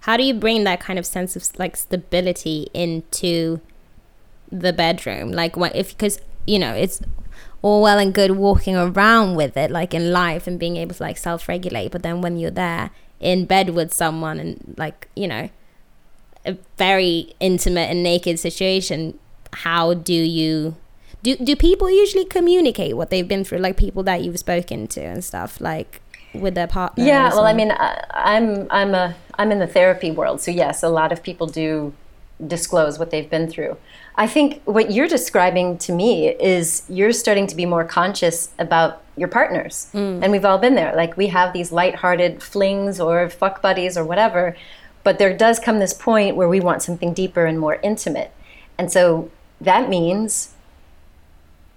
[0.00, 3.60] How do you bring that kind of sense of like stability into
[4.50, 5.30] the bedroom?
[5.30, 7.00] Like what if because you know it's
[7.62, 11.02] all well and good walking around with it like in life and being able to
[11.02, 12.90] like self-regulate, but then when you're there
[13.20, 15.48] in bed with someone and like you know
[16.46, 19.18] a very intimate and naked situation,
[19.52, 20.76] how do you
[21.22, 23.58] do do people usually communicate what they've been through?
[23.58, 26.00] Like people that you've spoken to and stuff like
[26.34, 30.10] with their partners Yeah, well, I mean, I, I'm I'm a I'm in the therapy
[30.10, 31.92] world, so yes, a lot of people do
[32.46, 33.76] disclose what they've been through.
[34.18, 39.00] I think what you're describing to me is you're starting to be more conscious about
[39.16, 40.20] your partners, mm.
[40.22, 40.94] and we've all been there.
[40.94, 44.56] Like we have these lighthearted flings or fuck buddies or whatever,
[45.04, 48.32] but there does come this point where we want something deeper and more intimate,
[48.76, 50.54] and so that means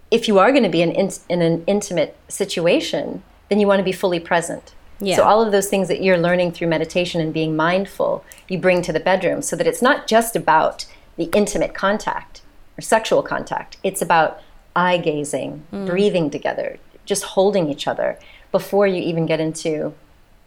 [0.09, 3.79] if you are going to be in, in, in an intimate situation, then you want
[3.79, 4.73] to be fully present.
[4.99, 5.15] Yeah.
[5.15, 8.81] So all of those things that you're learning through meditation and being mindful, you bring
[8.83, 10.85] to the bedroom so that it's not just about
[11.17, 12.41] the intimate contact
[12.77, 13.77] or sexual contact.
[13.83, 14.41] It's about
[14.75, 15.85] eye gazing, mm.
[15.85, 18.17] breathing together, just holding each other
[18.51, 19.93] before you even get into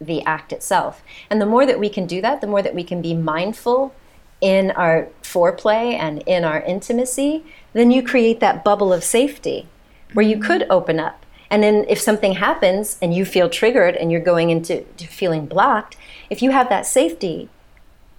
[0.01, 1.03] the act itself.
[1.31, 3.95] And the more that we can do that, the more that we can be mindful
[4.41, 9.67] in our foreplay and in our intimacy, then you create that bubble of safety
[10.13, 10.47] where you mm-hmm.
[10.47, 11.25] could open up.
[11.51, 15.47] And then if something happens and you feel triggered and you're going into to feeling
[15.47, 15.97] blocked,
[16.29, 17.49] if you have that safety,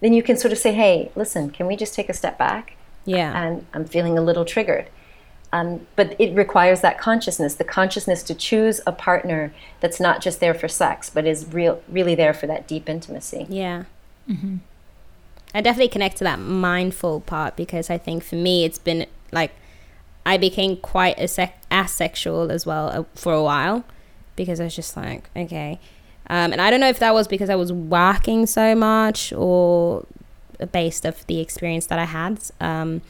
[0.06, 2.78] then you can sort of say, hey, listen, can we just take a step back?
[3.06, 4.88] yeah And I'm feeling a little triggered.
[5.52, 10.40] Um, but it requires that consciousness, the consciousness to choose a partner that's not just
[10.40, 13.48] there for sex, but is real, really there for that deep intimacy.
[13.50, 13.86] Yeah.
[15.56, 19.52] I definitely connect to that mindful part because I think for me it's been like
[20.24, 23.86] I became quite ase- asexual as well uh, for a while
[24.36, 25.80] because I was just like, okay.
[26.30, 30.06] Um, and I don't know if that was because I was working so much or
[30.72, 32.40] based off the experience that I had.
[32.60, 33.02] Um,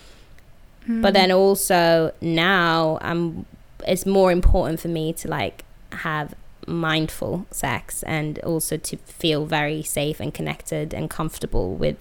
[0.88, 3.46] But then also now I'm
[3.88, 6.34] it's more important for me to like have
[6.68, 11.98] mindful sex and also to feel very safe and connected and comfortable with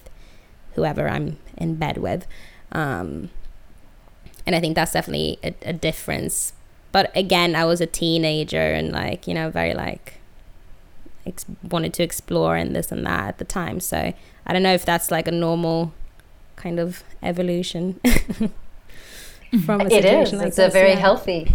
[0.74, 2.26] whoever I'm in bed with.
[2.72, 3.30] Um,
[4.46, 6.52] and I think that's definitely a, a difference.
[6.92, 10.14] But again, I was a teenager and like, you know, very like
[11.26, 13.80] ex- wanted to explore and this and that at the time.
[13.80, 14.12] So
[14.46, 15.92] I don't know if that's like a normal
[16.56, 18.00] kind of evolution
[19.64, 20.32] from a It is.
[20.32, 20.96] like it's this, a very yeah.
[20.96, 21.52] healthy,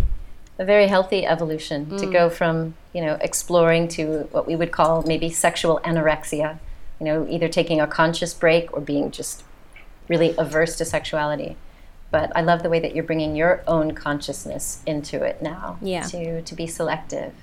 [0.57, 2.11] a very healthy evolution to mm.
[2.11, 6.59] go from you know exploring to what we would call maybe sexual anorexia.
[6.99, 9.43] You know, either taking a conscious break or being just
[10.09, 11.55] really averse to sexuality.
[12.11, 15.77] But I love the way that you're bringing your own consciousness into it now.
[15.81, 16.03] Yeah.
[16.03, 17.33] To to be selective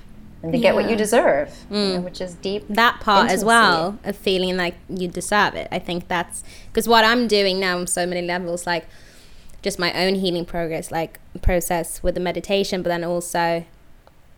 [0.42, 2.64] and to get what you deserve, you know, which is deep.
[2.68, 7.04] that part as well of feeling like you deserve it i think that's because what
[7.04, 8.86] i'm doing now on so many levels like
[9.62, 13.64] just my own healing progress like process with the meditation but then also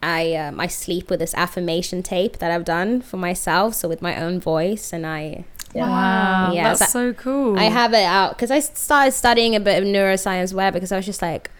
[0.02, 4.00] i um, i sleep with this affirmation tape that i've done for myself so with
[4.00, 7.58] my own voice and i Wow, Yeah, that's so cool.
[7.58, 10.96] I have it out because I started studying a bit of neuroscience where because I
[10.96, 11.50] was just like,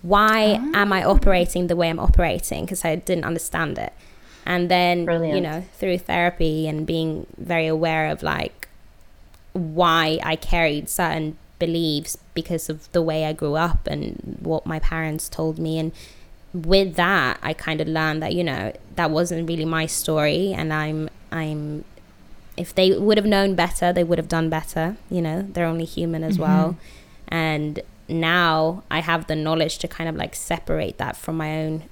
[0.00, 0.80] why ah.
[0.80, 2.64] am I operating the way I'm operating?
[2.64, 3.92] Because I didn't understand it.
[4.44, 8.68] And then, you know, through therapy and being very aware of like
[9.52, 14.80] why I carried certain beliefs because of the way I grew up and what my
[14.80, 15.78] parents told me.
[15.78, 15.92] And
[16.52, 20.52] with that, I kind of learned that, you know, that wasn't really my story.
[20.52, 21.84] And I'm, I'm,
[22.56, 24.96] if they would have known better, they would have done better.
[25.08, 26.42] You know, they're only human as mm-hmm.
[26.42, 26.76] well.
[27.28, 31.84] And now I have the knowledge to kind of like separate that from my own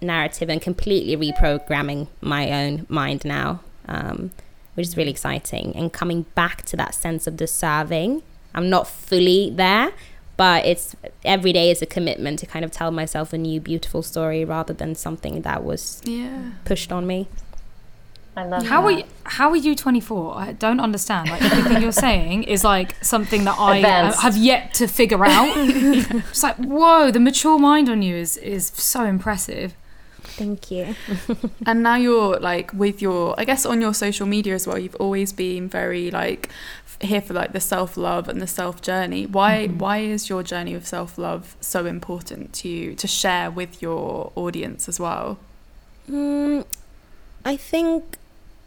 [0.00, 4.30] narrative and completely reprogramming my own mind now, um,
[4.74, 5.74] which is really exciting.
[5.76, 8.22] And coming back to that sense of deserving,
[8.54, 9.92] I'm not fully there,
[10.36, 14.02] but it's every day is a commitment to kind of tell myself a new beautiful
[14.02, 16.50] story rather than something that was Yeah.
[16.64, 17.28] pushed on me.
[18.38, 18.86] I love How that.
[18.86, 20.36] are you, how are you 24?
[20.38, 21.28] I don't understand.
[21.28, 24.20] Like everything you're saying is like something that I uh, Advanced.
[24.22, 25.52] have yet to figure out.
[25.56, 29.74] it's like whoa, the mature mind on you is is so impressive.
[30.22, 30.94] Thank you.
[31.66, 34.78] And now you're like with your, I guess on your social media as well.
[34.78, 36.48] You've always been very like
[37.00, 39.26] here for like the self love and the self journey.
[39.26, 43.82] Why why is your journey of self love so important to you to share with
[43.82, 45.38] your audience as well?
[46.08, 46.64] Mm,
[47.44, 48.16] I think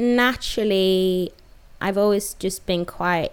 [0.01, 1.31] naturally,
[1.79, 3.31] I've always just been quite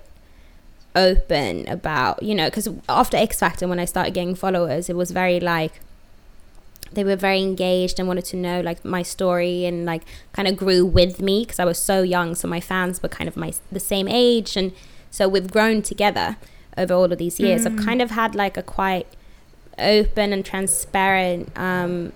[0.94, 5.10] open about, you know, because after X Factor, when I started getting followers, it was
[5.10, 5.80] very like,
[6.92, 10.02] they were very engaged and wanted to know like my story and like
[10.32, 12.34] kind of grew with me because I was so young.
[12.34, 14.72] So my fans were kind of my the same age, and
[15.10, 16.36] so we've grown together
[16.76, 17.66] over all of these years.
[17.66, 19.06] I've kind of had like a quite
[19.78, 22.12] open and transparent, um,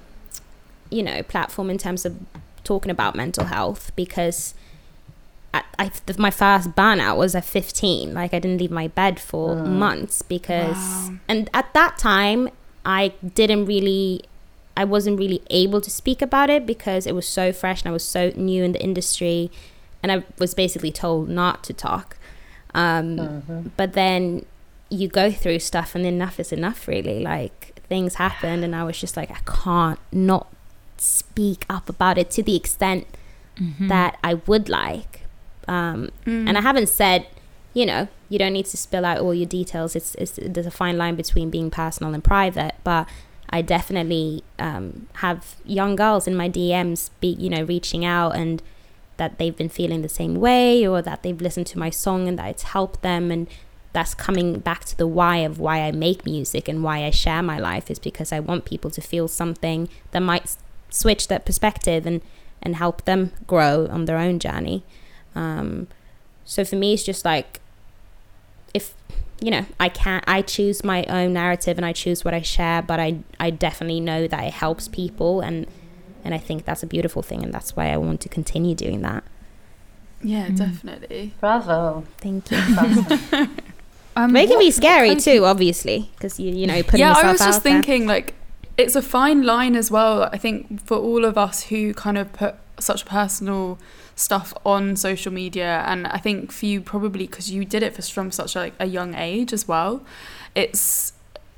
[0.90, 2.16] you know, platform in terms of
[2.64, 4.54] talking about mental health because.
[5.54, 9.54] I, I, my first burnout was at 15 like i didn't leave my bed for
[9.54, 11.16] months because Wow.
[11.28, 12.48] and at that time
[12.86, 14.22] i didn't really
[14.78, 17.92] i wasn't really able to speak about it because it was so fresh and i
[17.92, 19.50] was so new in the industry
[20.02, 22.16] and i was basically told not to talk.
[22.74, 24.46] Um, but then
[24.88, 27.20] you go through stuff and enough is enough really.
[27.20, 30.46] Like things happened and i was just like i can't not
[31.02, 33.06] speak up about it to the extent
[33.88, 35.20] that i would like.
[35.68, 36.10] Um,
[36.48, 37.26] and i haven't said
[37.74, 39.94] you know you don't need to spill out all your details.
[39.94, 43.08] It's, it's there's a fine line between being personal and private but
[43.50, 48.62] i definitely um, have young girls in my dms be you know reaching out and
[49.16, 52.38] that they've been feeling the same way or that they've listened to my song and
[52.38, 53.30] that it's helped them.
[53.30, 53.46] And
[53.92, 57.42] that's coming back to the why of why I make music and why I share
[57.42, 60.56] my life is because I want people to feel something that might
[60.92, 62.20] switch that perspective and
[62.62, 64.84] and help them grow on their own journey.
[65.34, 65.88] Um,
[66.44, 67.60] so for me, it's just like
[68.72, 68.94] if
[69.40, 72.82] you know I can't I choose my own narrative and I choose what I share,
[72.82, 75.66] but I I definitely know that it helps people and
[76.24, 79.02] and I think that's a beautiful thing and that's why I want to continue doing
[79.02, 79.24] that.
[80.22, 81.34] Yeah, definitely.
[81.40, 82.04] Bravo.
[82.18, 82.58] Thank you.
[84.14, 87.24] Um, But it can be scary too, obviously, because you you know putting yeah, yourself
[87.24, 87.72] I was just out there.
[87.72, 88.34] thinking like
[88.78, 90.24] it's a fine line as well.
[90.32, 93.78] I think for all of us who kind of put such personal
[94.16, 98.02] stuff on social media, and I think for you probably because you did it for,
[98.02, 100.02] from such a, like a young age as well.
[100.54, 101.12] It's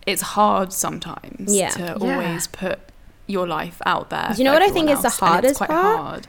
[0.07, 1.70] it's hard sometimes Yeah.
[1.70, 1.94] to Yeah.
[1.94, 2.79] always put
[3.27, 4.31] your life out there.
[4.35, 5.98] Do you know what I think everyone is the hardest it's quite part?
[5.98, 6.27] Hard.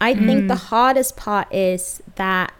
[0.00, 0.48] I think Mm.
[0.48, 2.52] the hardest part is that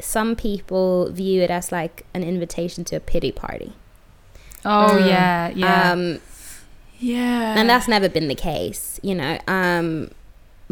[0.00, 3.72] some people view it as like an invitation to a pity party.
[4.64, 5.06] Oh Mm.
[5.06, 5.92] yeah, yeah.
[5.92, 6.18] Um,
[6.98, 9.38] Yeah, and that's never been the case, you know.
[9.46, 10.10] Um,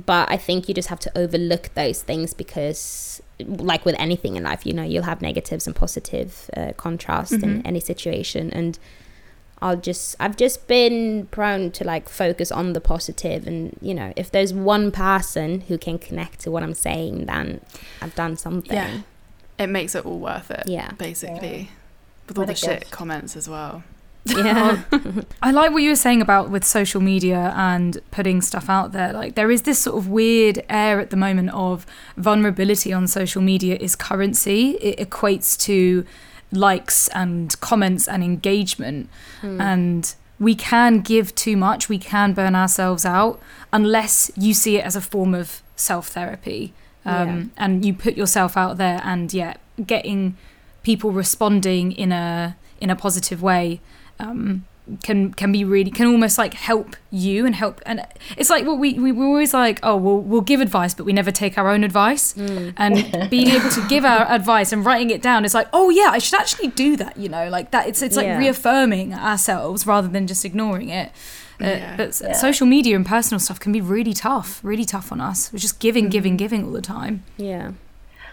[0.04, 4.42] but I think you just have to overlook those things because, like with anything in
[4.42, 8.50] life, you know, you'll have negatives and positive uh, contrast in any situation.
[8.52, 8.78] And
[9.62, 14.12] I'll just, I've just been prone to like focus on the positive, and you know,
[14.16, 17.60] if there's one person who can connect to what I'm saying, then
[18.02, 18.76] I've done something.
[18.76, 19.00] Yeah.
[19.58, 20.64] it makes it all worth it.
[20.66, 20.90] Yeah.
[20.98, 21.70] basically,
[22.28, 22.90] with all What a the shit gift.
[22.92, 23.82] comments as well.
[24.36, 24.82] Yeah.
[25.42, 29.12] I like what you were saying about with social media and putting stuff out there.
[29.12, 31.86] Like there is this sort of weird air at the moment of
[32.16, 34.70] vulnerability on social media is currency.
[34.82, 36.04] It equates to
[36.52, 39.08] likes and comments and engagement.
[39.42, 43.40] And we can give too much, we can burn ourselves out
[43.72, 46.72] unless you see it as a form of self therapy.
[47.04, 49.54] Um, And you put yourself out there and yeah,
[49.86, 50.36] getting
[50.82, 53.80] people responding in a in a positive way
[54.18, 54.64] um,
[55.02, 58.78] can can be really can almost like help you and help and it's like what
[58.78, 61.68] we, we we're always like oh we'll we'll give advice but we never take our
[61.68, 65.66] own advice and being able to give our advice and writing it down is like
[65.72, 68.38] oh yeah I should actually do that you know like that it's it's like Yeah.
[68.38, 71.10] reaffirming ourselves rather than just ignoring it
[71.60, 71.96] uh, Yeah.
[71.96, 72.32] but Yeah.
[72.34, 75.80] social media and personal stuff can be really tough really tough on us we're just
[75.80, 77.72] giving giving giving all the time yeah.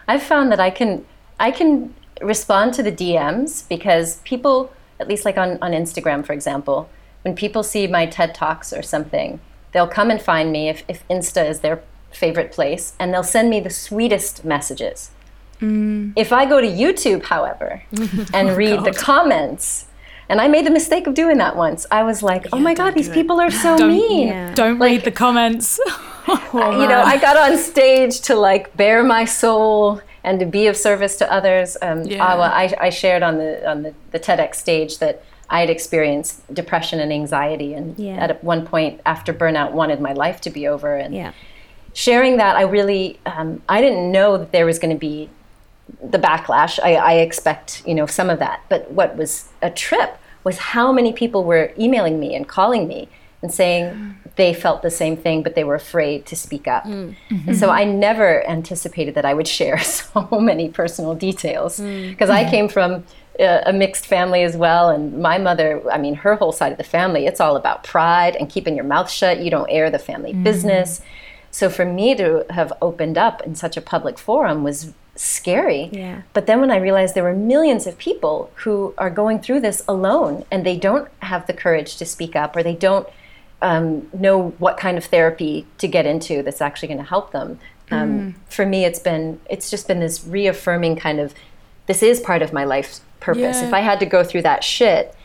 [0.07, 1.03] I've found that I can
[1.39, 4.71] I can respond to the DMs because people,
[5.03, 6.89] at least like on, on Instagram, for example,
[7.23, 9.39] when people see my TED Talks or something,
[9.71, 13.49] they'll come and find me if, if Insta is their favorite place and they'll send
[13.49, 15.11] me the sweetest messages.
[15.59, 16.13] Mm.
[16.15, 17.83] If I go to YouTube, however,
[18.33, 19.85] and oh read the comments,
[20.29, 21.85] And I made the mistake of doing that once.
[21.91, 23.13] I was like, oh my God, these it.
[23.13, 24.27] people are so Don't- mean.
[24.29, 24.53] Yeah.
[24.53, 25.79] Don't read the comments.
[26.55, 30.67] Oh, you know, I got on stage to like bare my soul and to be
[30.67, 31.77] of service to others.
[31.81, 32.25] Um, Yeah.
[32.25, 36.41] Awa, I, I shared on the on the, the TEDx stage that I had experienced
[36.53, 38.15] depression and anxiety, and Yeah.
[38.15, 40.95] at one point after burnout, wanted my life to be over.
[40.95, 41.31] And Yeah.
[41.93, 45.29] sharing that, I really um, I didn't know that there was going to be
[46.01, 46.79] the backlash.
[46.81, 50.91] I, I expect you know some of that, but what was a trip was how
[50.91, 53.07] many people were emailing me and calling me
[53.41, 56.83] and saying they felt the same thing, but they were afraid to speak up.
[56.85, 56.89] Mm.
[56.89, 57.53] And mm-hmm.
[57.53, 62.09] so I never anticipated that I would share so many personal details mm.
[62.09, 62.51] because I mm-hmm.
[62.51, 63.03] came from
[63.39, 64.89] a, a mixed family as well.
[64.89, 68.35] And my mother, I mean, her whole side of the family, it's all about pride
[68.35, 69.39] and keeping your mouth shut.
[69.39, 70.43] You don't air the family mm-hmm.
[70.43, 71.01] business.
[71.51, 75.89] So for me to have opened up in such a public forum was scary.
[75.91, 76.23] Yeah.
[76.33, 79.83] But then when I realized there were millions of people who are going through this
[79.87, 83.07] alone and they don't have the courage to speak up or they don't
[83.63, 87.59] um, know what kind of therapy to get into that's actually going to help them.
[87.89, 91.33] Um, For me, it's been it's just been this reaffirming kind of
[91.85, 93.57] this is part of my life's purpose.
[93.57, 93.67] Yeah.
[93.67, 95.15] If I had to go through that shit, it,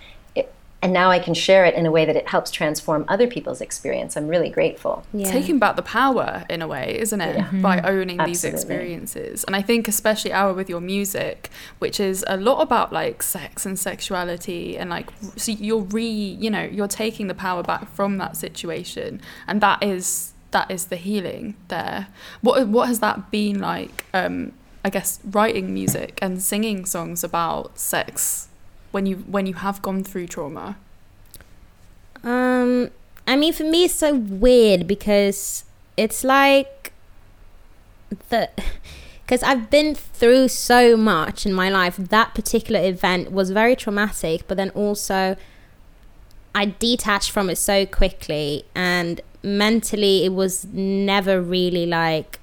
[0.81, 3.61] and now I can share it in a way that it helps transform other people's
[3.61, 5.05] experience, I'm really grateful.
[5.12, 5.31] Yeah.
[5.31, 7.62] taking back the power in a way, isn't it?
[7.62, 9.43] By owning these experiences.
[9.45, 11.51] And I think especially our with your music,
[11.81, 16.51] which is a lot about like sex and sexuality and like so you're re you
[16.51, 19.20] know, you're taking the power back from that situation.
[19.49, 22.07] And that is that is the healing there.
[22.41, 24.53] What what has that been like, um,
[24.85, 28.47] I guess, writing music and singing songs about sex
[28.91, 30.76] when you when you have gone through trauma?
[32.22, 32.91] Um,
[33.26, 35.64] I mean, for me, it's so weird because
[35.97, 36.93] it's like
[38.28, 38.51] the
[39.22, 41.97] because I've been through so much in my life.
[41.97, 45.36] That particular event was very traumatic, but then also
[46.55, 52.38] I detached from it so quickly, and mentally, it was never really like.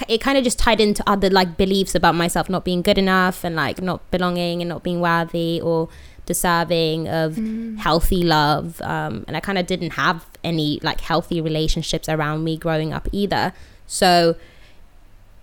[0.00, 2.98] I, it kind of just tied into other like beliefs about myself not being good
[2.98, 5.88] enough and like not belonging and not being worthy or
[6.24, 7.36] deserving of
[7.78, 12.56] healthy love um, and i kind of didn't have any like healthy relationships around me
[12.56, 13.52] growing up either.
[13.86, 14.36] So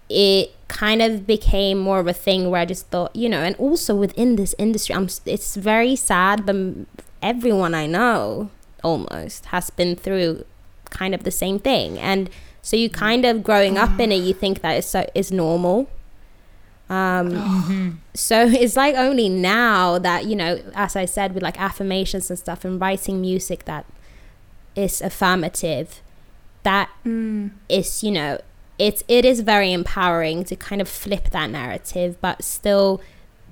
[0.09, 3.55] it kind of became more of a thing where i just thought you know and
[3.57, 6.55] also within this industry i'm it's very sad but
[7.21, 8.49] everyone i know
[8.83, 10.43] almost has been through
[10.89, 11.97] kind of the same thing.
[11.99, 12.29] And
[12.61, 15.89] so you kind of growing up in it you think that is so is normal.
[16.89, 22.29] Um so it's like only now that you know as i said with like affirmations
[22.29, 23.85] and stuff and writing music that
[24.75, 26.01] is affirmative
[26.63, 28.39] that that is you know
[28.77, 33.01] it's it is very empowering to kind of flip that narrative but still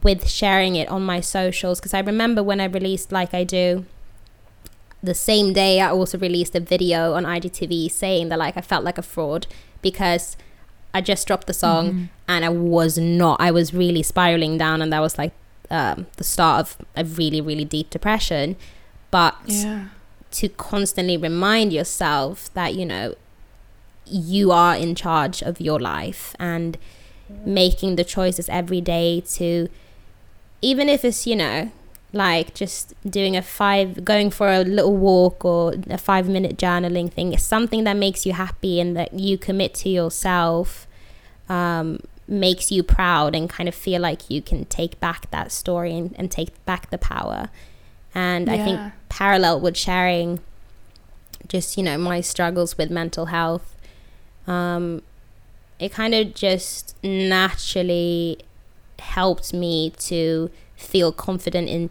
[0.03, 1.79] with sharing it on my socials.
[1.79, 3.85] Because i remember when i released like i do
[5.03, 8.83] the same day i also released a video on igtv saying that like i felt
[8.83, 9.47] like a fraud
[9.81, 10.35] because
[10.93, 13.39] I just dropped the song and I was not.
[13.39, 15.31] I was really spiraling down, and that was like
[15.69, 18.55] um, the start of a really, really deep depression.
[19.11, 19.89] But Yeah.
[20.31, 23.13] to constantly remind yourself that you know
[24.07, 26.77] you are in charge of your life and
[27.45, 29.67] making the choices every day to
[30.61, 31.69] even if it's you know
[32.13, 37.11] like just doing a five going for a little walk or a five minute journaling
[37.11, 37.33] thing.
[37.33, 40.87] It's something that makes you happy and that you commit to yourself
[41.49, 45.97] um, makes you proud and kind of feel like you can take back that story
[45.97, 47.49] and, and take back the power.
[48.15, 48.79] And i think
[49.09, 50.39] parallel with sharing
[51.47, 53.75] just you know my struggles with mental health
[54.47, 55.01] um
[55.79, 58.39] it kind of just naturally
[58.99, 61.89] helped me to feel confident in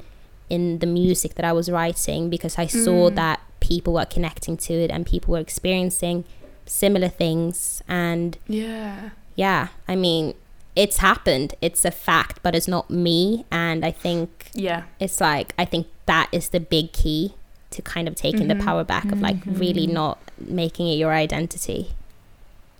[0.49, 3.15] in the music that I was writing because I saw mm.
[3.17, 6.25] that people were connecting to it and people were experiencing
[6.67, 9.11] similar things and Yeah.
[9.35, 10.35] yeah I mean
[10.77, 14.85] it's happened it's a fact but it's not me and I think Yeah.
[15.01, 17.35] it's like I think that is the big key
[17.71, 18.65] to kind of taking the mm-hmm.
[18.67, 19.95] power back of like really mm-hmm.
[19.95, 21.93] not making it your identity.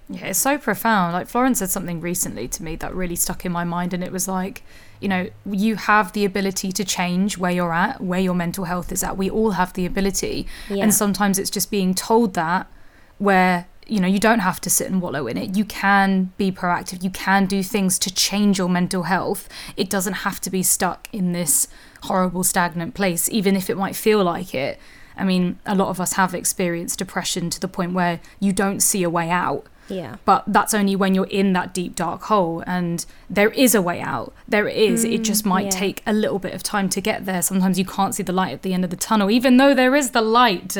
[0.09, 1.13] Yeah, it's so profound.
[1.13, 4.13] Like Florence said something recently to me that really stuck in my mind, and it
[4.13, 4.63] was like,
[5.01, 8.91] you know, you have the ability to change where you're at, where your mental health
[8.93, 9.17] is at.
[9.17, 10.83] We all have the ability, Yeah.
[10.85, 12.67] and sometimes it's just being told that,
[13.19, 15.57] where you know you don't have to sit and wallow in it.
[15.57, 17.05] You can be proactive.
[17.05, 19.49] You can do things to change your mental health.
[19.77, 21.69] It doesn't have to be stuck in this
[22.03, 24.79] horrible stagnant place, even if it might feel like it.
[25.17, 28.81] I mean, a lot of us have experienced depression to the point where you don't
[28.81, 29.67] see a way out.
[29.89, 30.17] Yeah.
[30.25, 34.01] But that's only when you're in that deep dark hole and there is a way
[34.01, 34.33] out.
[34.49, 35.05] There is.
[35.05, 35.71] it just might yeah.
[35.71, 37.43] take a little bit of time to get there.
[37.43, 39.95] Sometimes you can't see the light at the end of the tunnel, even though there
[39.95, 40.77] is the light.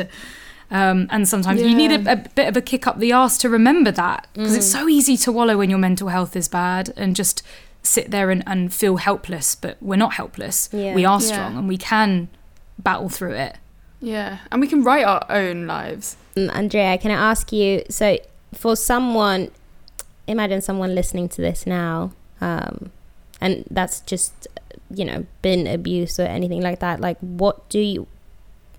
[0.69, 3.49] Um, and sometimes you need a, a bit of a kick up the arse to
[3.49, 7.15] remember that because it's so easy to wallow when your mental health is bad and
[7.15, 7.41] just
[7.83, 9.55] sit there and, and feel helpless.
[9.55, 10.69] But we're not helpless.
[10.73, 10.93] Yeah.
[10.93, 11.27] We are Yeah.
[11.27, 12.27] strong and we can
[12.77, 13.55] battle through it.
[14.01, 14.39] Yeah.
[14.51, 16.17] And we can write our own lives.
[16.35, 17.83] Um, Andrea, can I ask you?
[17.89, 18.17] So,
[18.53, 19.51] for someone,
[20.27, 22.91] imagine someone listening to this now, um,
[23.41, 24.47] and that's just,
[24.89, 26.99] you know, been abused or anything like that.
[26.99, 28.07] Like, what do you?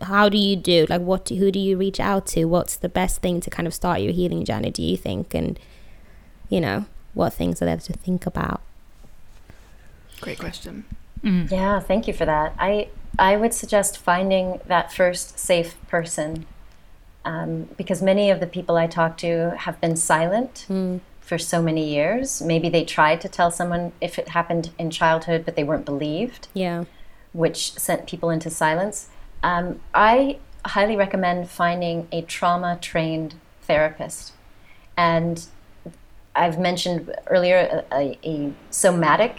[0.03, 0.87] How do you do?
[0.89, 1.25] Like, what?
[1.27, 2.45] Do, who do you reach out to?
[2.45, 4.71] What's the best thing to kind of start your healing journey?
[4.71, 5.35] Do you think?
[5.35, 5.59] And,
[6.49, 8.61] you know, what things are there to think about?
[10.21, 10.85] Great question.
[11.23, 12.55] Yeah, thank you for that.
[12.59, 12.89] I
[13.19, 16.47] I would suggest finding that first safe person,
[17.29, 20.67] um, because many of the people I talk to have been silent
[21.21, 22.41] for so many years.
[22.41, 26.49] Maybe they tried to tell someone if it happened in childhood, but they weren't believed,
[26.55, 26.85] Yeah.
[27.33, 29.09] which sent people into silence.
[29.43, 34.33] Um, I highly recommend finding a trauma trained therapist,
[34.97, 35.45] and
[36.35, 39.35] I've mentioned earlier a, a, a somatic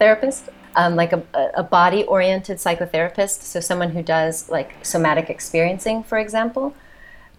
[0.00, 1.22] therapist, um, like a,
[1.54, 3.42] a body oriented psychotherapist.
[3.42, 6.74] So, someone who does like somatic experiencing, for example.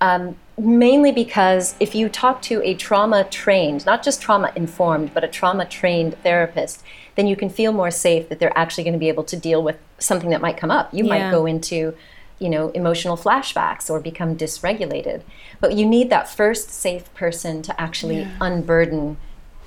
[0.01, 5.23] Um, mainly because if you talk to a trauma trained, not just trauma informed, but
[5.23, 6.83] a trauma trained therapist,
[7.15, 9.61] then you can feel more safe that they're actually going to be able to deal
[9.63, 10.93] with something that might come up.
[10.93, 11.09] You Yeah.
[11.09, 11.93] might go into
[12.37, 15.21] you know emotional flashbacks or become dysregulated.
[15.61, 19.15] But you need that first safe person to actually unburden.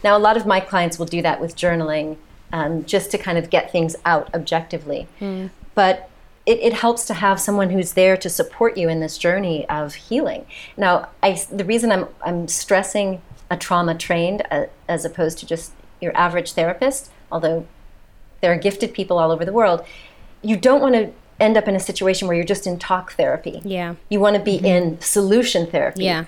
[0.05, 2.19] Now a lot of my clients will do that with journaling
[2.53, 5.09] um, just to kind of get things out objectively.
[5.75, 6.11] But
[6.49, 9.95] it, it helps to have someone who's there to support you in this journey of
[9.95, 10.47] healing
[10.77, 13.21] now I, the reason I'm, I'm stressing
[13.51, 17.67] a trauma trained uh, as opposed to just your average therapist although
[18.41, 19.85] there are gifted people all over the world
[20.43, 23.61] you don't want to end up in a situation where you're just in talk therapy
[23.65, 23.95] Yeah.
[24.09, 26.25] you want to be in solution therapy Yeah.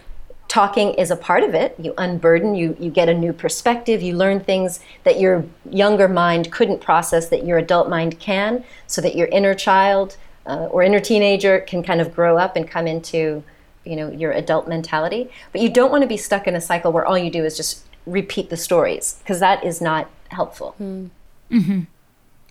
[0.51, 1.77] Talking is a part of it.
[1.79, 6.51] You unburden you you get a new perspective you learn things that your younger mind
[6.51, 10.99] couldn't process that your adult mind can so that your inner child uh, or inner
[10.99, 13.45] teenager can kind of grow up and come into
[13.85, 15.31] you know your adult mentality.
[15.53, 17.57] But you don't want to be stuck in a cycle where all you do is
[17.57, 20.75] just repeat the stories because that is not helpful.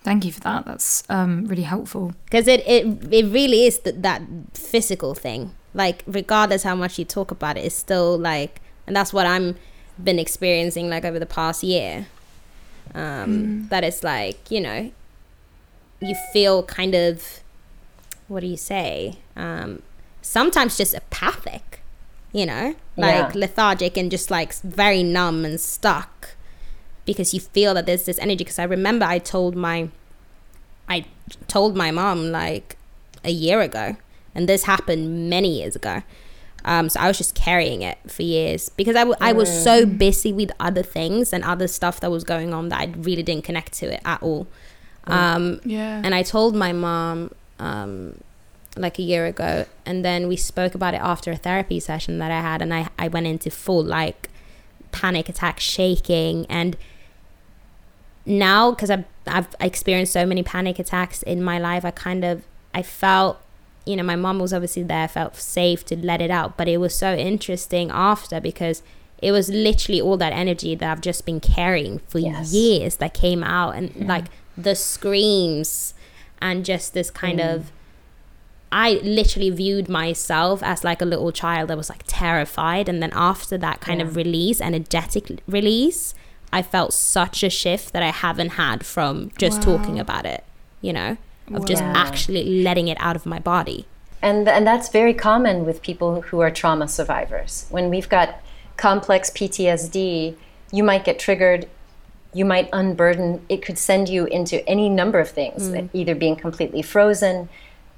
[0.02, 0.64] Thank you for that.
[0.64, 2.14] That's um, really helpful.
[2.24, 4.22] because it, it it really is th- that
[4.54, 9.12] physical thing like regardless how much you talk about it it's still like and that's
[9.12, 9.56] what i'm
[10.02, 12.06] been experiencing like over the past year.
[12.94, 14.90] Um that it's like you know
[16.00, 17.40] you feel kind of
[18.28, 19.16] what do you say?
[19.36, 19.82] Um
[20.22, 21.82] sometimes just apathic
[22.32, 22.74] you know?
[22.96, 23.40] Like Yeah.
[23.40, 26.30] lethargic and just like very numb and stuck
[27.04, 28.38] because you feel that there's this energy.
[28.44, 29.88] Because i remember i told my
[30.88, 31.04] I
[31.46, 32.76] told my mom like
[33.24, 33.96] a year ago,
[34.34, 36.02] and this happened many years ago.
[36.64, 40.50] Um, so I was just carrying it for years because i was so busy with
[40.60, 43.94] other things and other stuff that was going on that I really didn't connect to
[43.94, 44.46] it at all.
[45.06, 46.02] Um, Yeah.
[46.04, 48.20] and I told my mom um,
[48.76, 52.30] like a year ago, and then we spoke about it after a therapy session that
[52.30, 54.28] I had, and I, I went into full like
[54.92, 56.76] panic attack, shaking, and
[58.26, 62.44] now because I've, I've experienced so many panic attacks in my life, I kind of
[62.74, 63.40] I felt
[63.90, 66.78] you know my mom was obviously there, felt safe to let it out, but it
[66.78, 68.82] was so interesting after because
[69.20, 72.52] it was literally all that energy that I've just been carrying for Yes.
[72.54, 74.24] years that came out and like
[74.56, 75.94] the screams
[76.40, 77.70] and just this kind of
[78.72, 83.10] I literally viewed myself as like a little child that was like terrified and then
[83.14, 86.14] after that kind of release energetic release
[86.52, 90.44] I felt such a shift that I haven't had from just talking about it
[90.80, 91.16] you know
[91.54, 91.92] of just Wow.
[91.96, 93.86] actually letting it out of my body
[94.22, 97.66] and and that's very common with people who are trauma survivors.
[97.70, 98.40] When we've got
[98.76, 100.36] complex PTSD,
[100.72, 101.68] you might get triggered,
[102.32, 103.44] you might unburden.
[103.48, 107.48] It could send you into any number of things, either being completely frozen,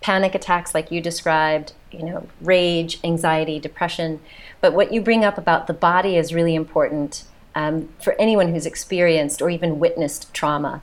[0.01, 4.21] panic attacks like you described, you know, rage, anxiety, depression.
[4.61, 7.25] But what you bring up about the body is really important
[7.55, 10.83] um, for anyone who's experienced or even witnessed trauma.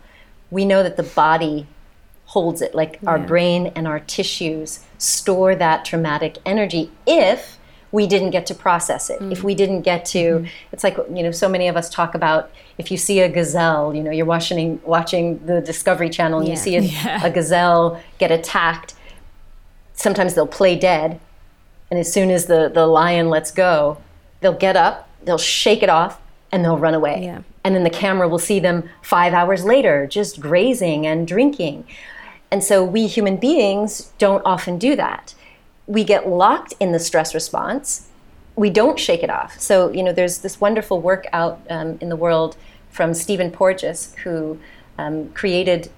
[0.52, 1.66] We know that the body
[2.30, 7.58] holds it like our brain and our tissues store that traumatic energy if
[7.92, 9.44] we didn't get to process it if mm.
[9.44, 10.46] we didn't get to mm-hmm.
[10.72, 13.96] it's like you know so many of us talk about if you see a gazelle
[13.96, 18.30] you know you're watching watching the discovery channel and you see a, a gazelle get
[18.32, 18.94] attacked
[19.94, 21.20] sometimes they'll play dead
[21.90, 23.98] and as soon as the, the lion lets go
[24.42, 26.22] they'll get up they'll shake it off
[26.52, 27.24] and they'll run away.
[27.24, 27.42] Yeah.
[27.64, 31.86] And then the camera will see them five hours later just grazing and drinking.
[32.52, 35.36] And so we human beings don't often do that.
[35.88, 38.08] We get locked in the stress response.
[38.56, 39.60] We don't shake it off.
[39.60, 42.58] So, you know, there's this wonderful work out um, in the world
[42.90, 44.60] from Stephen Porges, who
[44.98, 45.90] um, created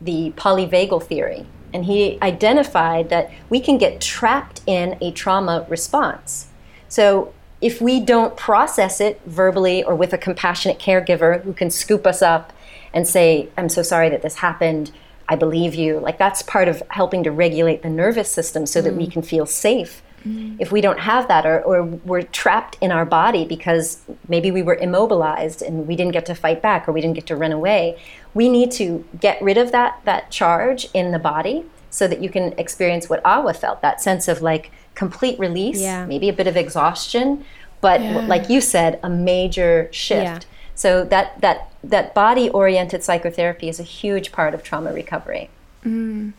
[0.00, 1.46] the polyvagal theory.
[1.72, 6.48] And he identified that we can get trapped in a trauma response.
[6.88, 12.06] So if we don't process it verbally or with a compassionate caregiver who can scoop
[12.06, 12.52] us up
[12.92, 14.92] and say, I'm so sorry that this happened,
[15.28, 18.94] I believe you, like that's part of helping to regulate the nervous system so that
[18.94, 19.12] we mm.
[19.12, 20.02] can feel safe.
[20.24, 20.56] Mm.
[20.58, 24.62] If we don't have that, or, or we're trapped in our body because maybe we
[24.62, 27.52] were immobilized and we didn't get to fight back or we didn't get to run
[27.52, 27.98] away,
[28.34, 32.28] we need to get rid of that, that charge in the body so that you
[32.28, 36.06] can experience what Awa felt that sense of like complete release, Yeah.
[36.06, 37.44] maybe a bit of exhaustion,
[37.80, 40.24] but like you said, a major shift.
[40.24, 40.55] Yeah.
[40.76, 45.48] So that that that body oriented psychotherapy is a huge part of trauma recovery.
[45.84, 46.34] Mm.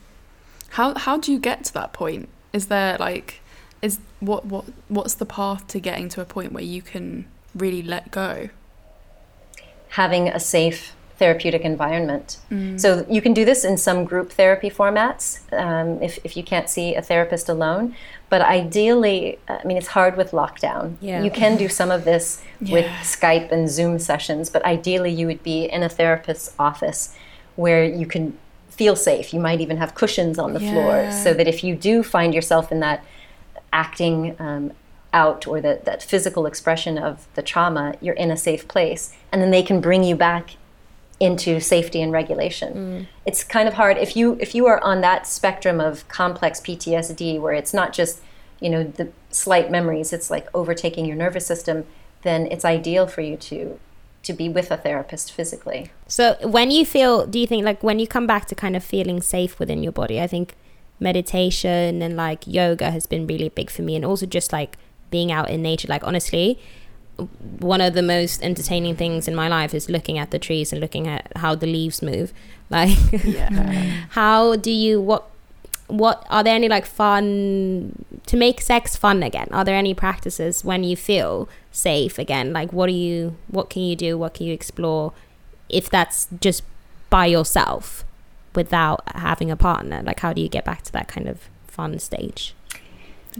[0.70, 2.28] How how do you get to that point?
[2.52, 3.40] Is there like
[3.82, 7.82] is what what what's the path to getting to a point where you can really
[7.82, 8.48] let go?
[9.90, 12.38] Having a safe therapeutic environment.
[12.78, 16.70] So you can do this in some group therapy formats um, if, if you can't
[16.70, 17.94] see a therapist alone.
[18.30, 20.96] But ideally, I mean, it's hard with lockdown.
[21.00, 21.22] Yeah.
[21.22, 25.42] You can do some of this with Skype and Zoom sessions, but ideally, you would
[25.42, 27.16] be in a therapist's office
[27.56, 28.38] where you can
[28.70, 29.34] feel safe.
[29.34, 32.70] You might even have cushions on the floor so that if you do find yourself
[32.70, 33.04] in that
[33.72, 34.72] acting um,
[35.12, 39.12] out or that, that physical expression of the trauma, you're in a safe place.
[39.32, 40.56] And then they can bring you back
[41.20, 42.74] into safety and regulation.
[42.74, 43.06] Mm.
[43.26, 47.40] It's kind of hard if you if you are on that spectrum of complex PTSD
[47.40, 48.20] where it's not just,
[48.60, 51.86] you know, the slight memories, it's like overtaking your nervous system,
[52.22, 53.78] then it's ideal for you to
[54.22, 55.90] to be with a therapist physically.
[56.06, 58.84] So when you feel, do you think like when you come back to kind of
[58.84, 60.20] feeling safe within your body?
[60.20, 60.54] I think
[61.00, 64.76] meditation and like yoga has been really big for me, and also just like
[65.10, 65.88] being out in nature.
[65.88, 66.60] Like honestly,
[67.60, 70.80] one of the most entertaining things in my life is looking at the trees and
[70.80, 72.32] looking at how the leaves move.
[72.70, 72.98] Like,
[74.10, 75.30] how do you what?
[75.86, 79.48] What are there any like fun to make sex fun again?
[79.52, 82.52] Are there any practices when you feel safe again?
[82.52, 84.18] Like, what do you, what can you do?
[84.18, 85.14] What can you explore?
[85.68, 86.62] if that's just
[87.10, 88.04] by yourself
[88.54, 91.98] without having a partner like how do you get back to that kind of fun
[91.98, 92.54] stage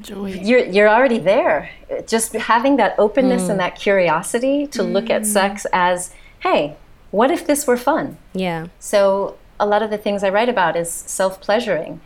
[0.00, 0.32] Joy.
[0.32, 1.70] You're you're already there.
[2.06, 3.58] Just having that openness and mm.
[3.58, 5.26] that curiosity to look at mm.
[5.26, 6.76] sex as, hey,
[7.10, 8.18] what if this were fun?
[8.32, 12.00] yeah So a lot of the things I write about is self-pleasuring.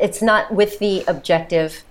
[0.00, 1.84] It's not with the objective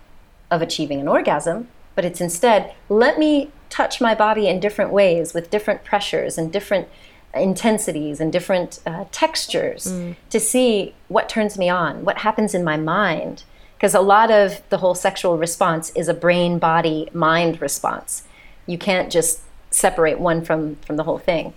[0.52, 5.34] of achieving an orgasm, but it's instead let me touch my body in different ways
[5.34, 6.88] with different pressures and different
[7.34, 10.16] intensities and different uh, textures mm.
[10.30, 13.43] to see what turns me on, what happens in my mind.
[13.86, 18.24] Because a lot of the whole sexual response is a brain, body, mind response.
[18.66, 21.54] You can't just separate one from from the whole thing.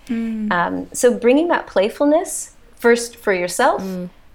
[0.51, 3.81] Um, so bringing that playfulness first for yourself,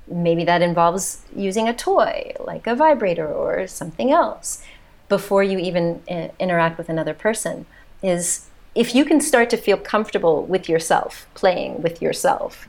[0.08, 4.64] maybe that involves using a toy like a vibrator or something else
[5.08, 7.64] before you even uh, interact with another person.
[8.02, 12.68] Is if you can start to feel comfortable with yourself, playing with yourself,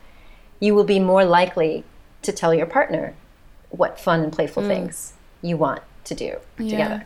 [0.60, 1.84] you will be more likely
[2.22, 3.16] to tell your partner
[3.72, 5.14] what fun and playful things
[5.48, 7.06] you want to do together.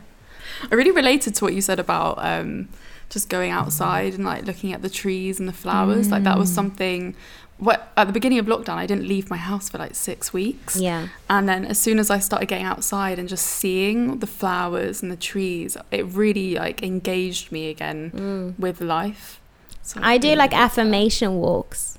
[0.70, 2.68] I really related to what you said about um,
[3.08, 6.10] just going outside and like looking at the trees and the flowers.
[6.10, 7.14] Like that was something.
[7.58, 10.76] What at the beginning of lockdown, I didn't leave my house for like six weeks.
[10.76, 15.02] yeah And then as soon as I started getting outside and just seeing the flowers
[15.02, 19.40] and the trees, it really like engaged me again with life.
[19.82, 20.64] So i do like did that.
[20.70, 21.98] affirmation walks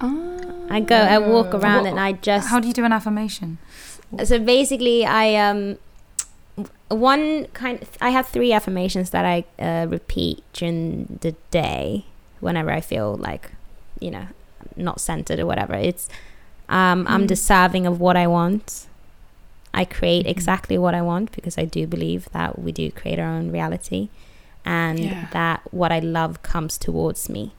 [0.00, 0.10] Ah.
[0.68, 3.58] i go i walk around What- and i just How do you do an affirmation?
[4.24, 5.78] So basically i um
[6.88, 12.04] one kind i have three affirmations that i uh, repeat during the day
[12.40, 13.52] whenever i feel like
[14.00, 14.26] you know
[14.76, 16.08] not centered or whatever it's
[16.68, 17.28] um, i'm Mm.
[17.28, 18.86] deserving of what i want
[19.74, 20.30] i create Mhm.
[20.30, 24.08] exactly what i want because i do believe that we do create our own reality
[24.64, 25.26] and Yeah.
[25.32, 27.52] that what i love comes towards me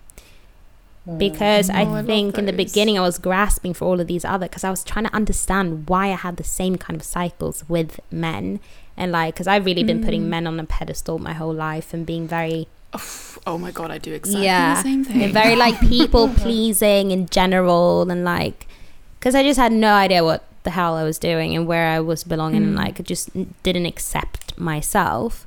[1.18, 4.24] because Oh, I I think in the beginning I was grasping for all of these
[4.24, 7.64] other because I was trying to understand why I had the same kind of cycles
[7.68, 8.60] with men
[8.95, 10.06] and like because I've really been Mm.
[10.06, 12.68] putting men on a pedestal my whole life and being very
[13.45, 14.76] Oh my god, I do exactly Yeah.
[14.76, 15.22] the same thing.
[15.24, 18.68] and very like people pleasing in general and like
[19.20, 21.99] because I just had no idea what the hell I was doing and where I
[21.99, 22.84] was belonging and Mm.
[22.86, 23.30] like I just
[23.64, 25.45] didn't accept myself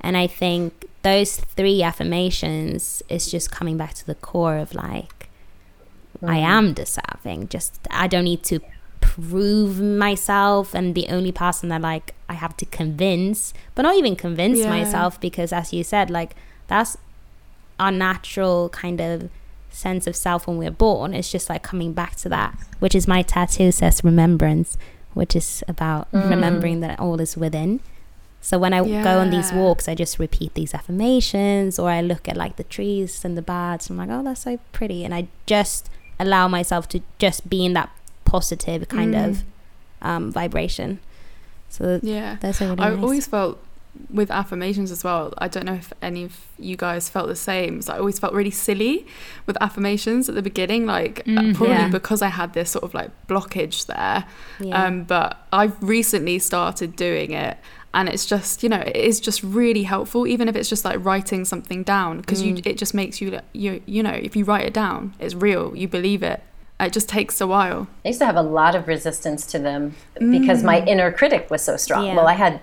[0.00, 5.28] And I think those three affirmations is just coming back to the core of like,
[6.22, 7.48] I am deserving.
[7.48, 8.60] Just, I don't need to
[9.00, 14.16] prove myself and the only person that like I have to convince, but not even
[14.16, 14.68] convince Yeah.
[14.70, 16.34] myself because as you said, like
[16.66, 16.96] that's
[17.80, 19.28] our natural kind of
[19.70, 21.14] sense of self when we're born.
[21.14, 24.76] It's just like coming back to that, which is my tattoo says remembrance,
[25.14, 26.30] which is about Mm.
[26.30, 27.80] remembering that all is within.
[28.48, 32.28] So when I go on these walks, I just repeat these affirmations, or I look
[32.30, 33.90] at like the trees and the birds.
[33.90, 37.60] And I'm like, oh, that's so pretty, and I just allow myself to just be
[37.66, 37.90] in that
[38.24, 39.28] positive kind Mm.
[39.28, 39.44] of
[40.00, 40.98] um, vibration.
[41.68, 42.36] So Yeah.
[42.40, 43.02] those are really I nice.
[43.02, 43.58] always felt
[44.10, 45.34] with affirmations as well.
[45.38, 47.82] I don't know if any of you guys felt the same.
[47.82, 49.06] So I always felt really silly
[49.46, 51.88] with affirmations at the beginning, like uh, Mm, probably yeah.
[51.88, 54.24] because I had this sort of like blockage there.
[54.60, 54.84] yeah.
[54.84, 57.58] Um, but I've recently started doing it.
[57.94, 61.02] And it's just, you know, it is just really helpful, even if it's just like
[61.02, 62.66] writing something down, because you, Mm.
[62.66, 65.88] it just makes you, you, you know, if you write it down, it's real, you
[65.88, 66.42] believe it.
[66.80, 67.88] It just takes a while.
[68.04, 71.62] I used to have a lot of resistance to them because my inner critic was
[71.62, 72.04] so strong.
[72.06, 72.14] Yeah.
[72.14, 72.60] Well, I had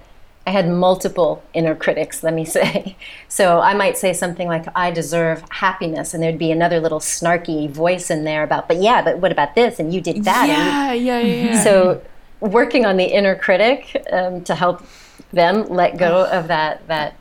[0.48, 2.96] I had multiple inner critics, let me say.
[3.28, 7.68] So I might say something like I deserve happiness and there'd be another little snarky
[7.70, 10.96] voice in there about, but yeah, but what about this and you did that and
[10.96, 11.46] you Yeah, yeah, yeah.
[11.56, 11.64] yeah.
[11.64, 12.00] so
[12.42, 14.84] working on the inner critic um, to help
[15.32, 17.16] them let go of that that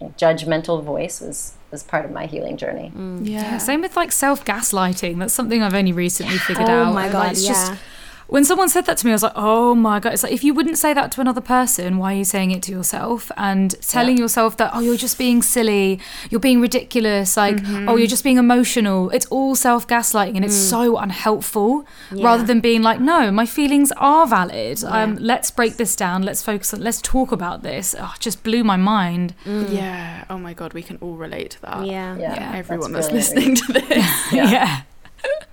[0.00, 2.92] judgmental voice was was part of my healing journey.
[2.94, 3.26] Mm.
[3.28, 3.58] yeah.
[3.58, 5.18] Same with like self gaslighting.
[5.18, 6.86] That's something I've only recently figured Oh out.
[6.88, 7.52] Oh my Like, God, it's yeah.
[7.52, 7.72] just
[8.28, 10.12] when someone said that to me, I was like, oh my god!
[10.14, 12.62] It's like if you wouldn't say that to another person, why are you saying it
[12.64, 13.30] to yourself?
[13.36, 16.00] And telling yourself that oh, you're just being silly,
[16.30, 17.88] you're being ridiculous, like Mm-hmm.
[17.88, 19.10] oh, you're just being emotional.
[19.10, 20.70] It's all self gaslighting, and it's Mm.
[20.70, 21.86] so unhelpful.
[22.12, 24.82] Rather than being like, no, my feelings are valid.
[24.84, 26.22] Um, let's break this down.
[26.22, 26.80] Let's focus on.
[26.80, 27.94] Let's talk about this.
[27.98, 29.34] Oh, it just blew my mind.
[29.46, 30.24] Yeah.
[30.28, 31.86] Oh my god, we can all relate to that.
[31.86, 32.16] yeah.
[32.16, 33.36] Yeah, Yeah, everyone that's, brilliant.
[33.36, 34.32] listening to this.
[34.32, 34.82] yeah.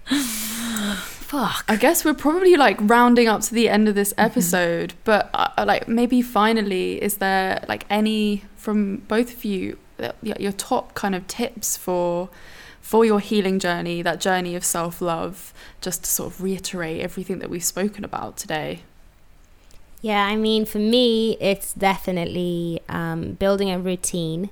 [1.34, 1.66] Fuck.
[1.68, 5.66] I guess we're probably like rounding up to the end of this episode, but uh,
[5.66, 11.16] like maybe finally, is there like any from both of you uh, your top kind
[11.16, 12.30] of tips for
[12.82, 17.40] for your healing journey, that journey of self love, just to sort of reiterate everything
[17.40, 18.84] that we've spoken about today?
[20.02, 24.52] Yeah, I mean, for me, it's definitely um, building a routine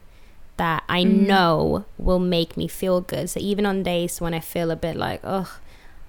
[0.58, 3.30] that I know will make me feel good.
[3.30, 5.60] So even on days when I feel a bit like, oh,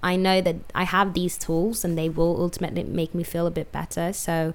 [0.03, 3.51] I know that I have these tools and they will ultimately make me feel a
[3.51, 4.13] bit better.
[4.13, 4.53] So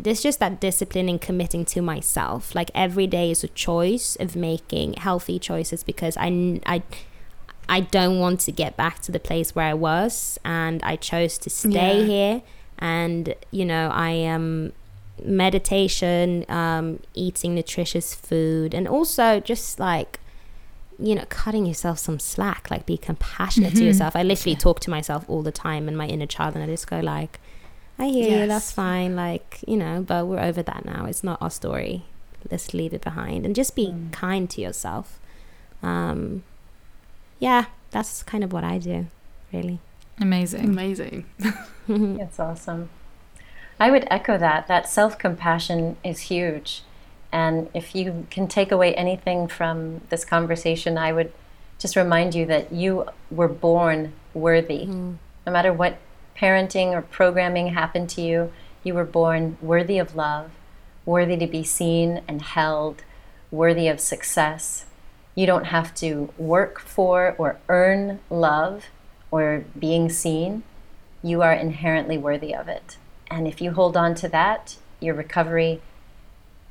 [0.00, 2.54] there's just that discipline in committing to myself.
[2.54, 6.82] Like every day is a choice of making healthy choices because I, I,
[7.68, 11.36] I don't want to get back to the place where I was, and I chose
[11.38, 12.06] to stay Yeah.
[12.06, 12.42] here.
[12.78, 14.72] And you know, I am
[15.22, 20.20] meditation, um, eating nutritious food, and also just like
[20.98, 22.70] you know, cutting yourself some slack.
[22.70, 24.16] Like be compassionate to yourself.
[24.16, 26.88] I literally talk to myself all the time and my inner child, and I just
[26.88, 27.40] go like,
[27.98, 28.46] I hear you.
[28.46, 29.16] That's fine.
[29.16, 31.06] Like you know, but we're over that now.
[31.06, 32.04] It's not our story.
[32.50, 35.18] Let's leave it behind and just be kind to yourself.
[35.82, 36.44] Um,
[37.38, 39.06] yeah, that's kind of what I do,
[39.52, 39.80] really.
[40.20, 40.64] Amazing.
[40.64, 41.26] Amazing.
[41.88, 42.88] That's awesome.
[43.78, 44.66] I would echo that.
[44.66, 46.82] That self compassion is huge.
[47.36, 51.30] And if you can take away anything from this conversation, I would
[51.78, 54.86] just remind you that you were born worthy.
[54.86, 55.12] Mm-hmm.
[55.46, 55.98] No matter what
[56.34, 60.50] parenting or programming happened to you, you were born worthy of love,
[61.04, 63.02] worthy to be seen and held,
[63.50, 64.86] worthy of success.
[65.34, 68.86] You don't have to work for or earn love
[69.30, 70.62] or being seen
[71.22, 72.96] you are inherently worthy of it.
[73.30, 75.82] And if you hold on to that, your recovery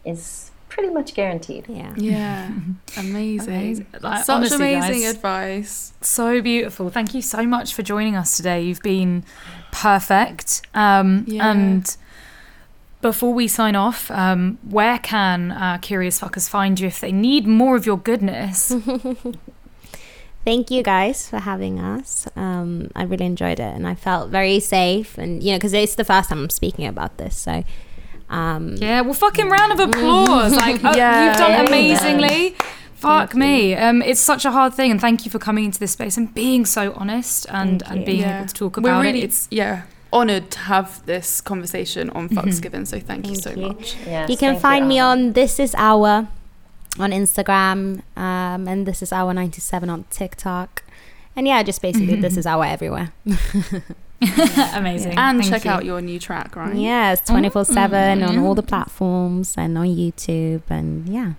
[0.03, 0.44] is
[0.75, 1.65] pretty much guaranteed.
[1.69, 1.93] Yeah.
[1.95, 2.51] Yeah.
[2.97, 3.53] Amazing.
[3.55, 3.87] Amazing.
[4.01, 5.15] Like, Such honestly, amazing guys.
[5.15, 5.93] advice.
[6.01, 6.89] So beautiful.
[6.89, 8.61] Thank you so much for joining us today.
[8.61, 9.23] You've been
[9.71, 10.61] perfect.
[10.73, 11.49] Um, Yeah.
[11.49, 11.95] And
[13.01, 17.47] before we sign off, um, where can uh, Curious Fuckers find you if they need
[17.47, 18.73] more of your goodness?
[20.45, 22.27] Thank you guys for having us.
[22.35, 25.17] Um, I really enjoyed it, and I felt very safe.
[25.17, 27.63] And you know, because it's the first time I'm speaking about this, so
[28.35, 30.53] um, yeah, well, fucking round of applause.
[30.65, 31.27] Like, oh, Yeah.
[31.29, 31.67] you've done Amen.
[31.67, 32.55] amazingly.
[32.95, 33.75] Fuck me.
[33.75, 36.33] Um, it's such a hard thing, and thank you for coming into this space and
[36.33, 38.37] being so honest and, and being Yeah.
[38.39, 39.25] able to talk about We're really, it.
[39.25, 42.85] It's yeah, honoured to have this conversation on Fucks Given.
[42.85, 43.67] So thank, you so you.
[43.67, 43.95] much.
[44.05, 46.27] Yes, you can thank find me on This Is Awa
[46.97, 50.83] on Instagram, um, and This Is Awa ninety seven on TikTok,
[51.35, 53.11] and yeah, just basically This Is Awa everywhere.
[54.73, 55.17] Amazing.
[55.17, 55.71] And Thank check you.
[55.71, 56.75] out your new track, right?
[56.75, 57.33] Yes, mm-hmm.
[57.33, 58.43] 24 7 on mm-hmm.
[58.43, 60.63] all the platforms and on YouTube.
[60.69, 61.33] And yeah,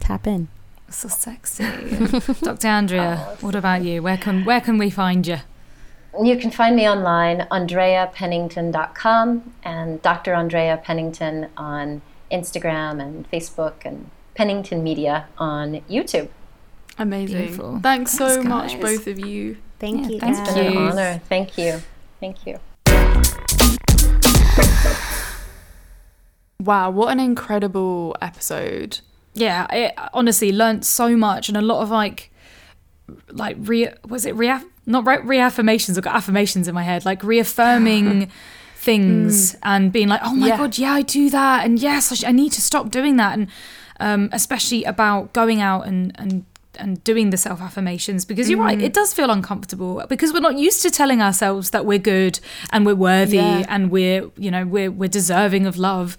[0.00, 0.48] tap in.
[0.88, 1.64] So sexy.
[2.42, 2.68] Dr.
[2.68, 4.02] Andrea, what about you?
[4.02, 5.38] Where can where can we find you?
[6.22, 10.34] You can find me online, andreapennington.com and Dr.
[10.34, 16.28] Andrea Pennington on Instagram and Facebook and Pennington Media on YouTube.
[16.98, 17.38] Amazing.
[17.38, 17.80] Beautiful.
[17.82, 19.56] Thanks so Thanks, much, both of you.
[19.80, 20.20] Thank Yeah, you.
[20.20, 20.48] thanks guys.
[20.48, 21.20] It's been an honor.
[21.28, 21.80] Thank you.
[22.24, 22.58] Thank you.
[26.58, 29.00] Wow, what an incredible episode.
[29.34, 32.30] Yeah, I honestly learned so much and a lot of like
[33.28, 37.22] like re was it reaff not re- reaffirmations I've got affirmations in my head like
[37.22, 38.30] reaffirming
[38.76, 40.56] things and being like oh my Yeah.
[40.56, 43.34] god yeah I do that and yes I, sh- I need to stop doing that
[43.38, 43.48] and
[44.00, 46.46] um, especially about going out and and
[46.78, 48.94] and doing the self affirmations because you're right it mm.
[48.94, 52.94] does feel uncomfortable because we're not used to telling ourselves that we're good and we're
[52.94, 53.66] worthy Yeah.
[53.68, 56.16] and we're you know we're we're deserving of love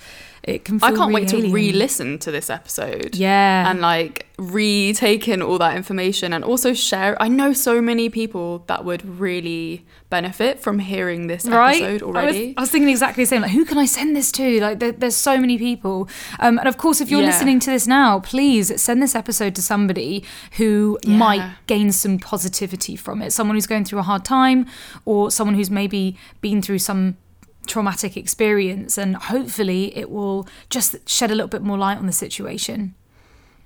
[0.47, 1.51] it can I can't wait to alien.
[1.53, 3.15] re-listen to this episode.
[3.15, 7.19] yeah And like retake in all that information and also share.
[7.21, 12.05] I know so many people that would really benefit from hearing this right episode I
[12.05, 12.53] was, already.
[12.57, 14.91] I was thinking exactly the same like who can i send this to like there,
[14.91, 16.07] there's so many people
[16.39, 17.27] um, and of course if you're Yeah.
[17.27, 20.23] listening to this now please send this episode to somebody
[20.57, 21.17] who Yeah.
[21.17, 24.67] might gain some positivity from it someone who's going through a hard time
[25.05, 27.17] or someone who's maybe been through some
[27.65, 32.13] traumatic experience and hopefully it will just shed a little bit more light on the
[32.13, 32.93] situation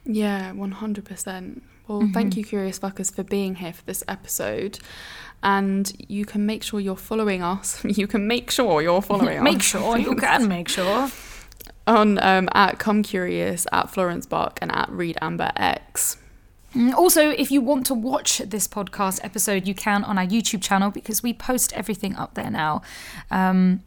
[0.05, 1.61] Yeah, 100%.
[1.87, 2.11] Well, Mm-hmm.
[2.13, 4.79] thank you, Curious Fuckers, for being here for this episode.
[5.41, 7.83] And you can make sure you're following us.
[7.99, 9.73] You can make sure you're following make us.
[9.73, 11.09] Make sure you can make sure
[11.87, 16.17] On um, at Come Curious, at Florence Bark, and at Reed Amber X.
[16.75, 20.61] Mm, Also, if you want to watch this podcast episode, you can on our YouTube
[20.61, 22.83] channel because we post everything up there now.
[23.31, 23.81] Um,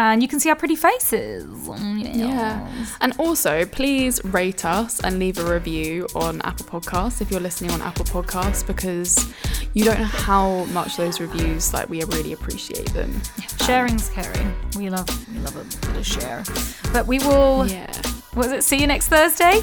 [0.00, 1.68] and you can see our pretty faces.
[1.78, 2.66] Yeah.
[3.00, 7.70] And also, please rate us and leave a review on Apple Podcasts if you're listening
[7.70, 9.32] on Apple Podcasts because
[9.74, 13.20] you don't know how much those reviews, like, we really appreciate them.
[13.64, 14.54] Sharing's um, caring.
[14.76, 16.44] We love we love a bit of share.
[16.92, 17.66] But we will.
[17.66, 17.92] Yeah.
[18.34, 19.60] Was it see you next Thursday?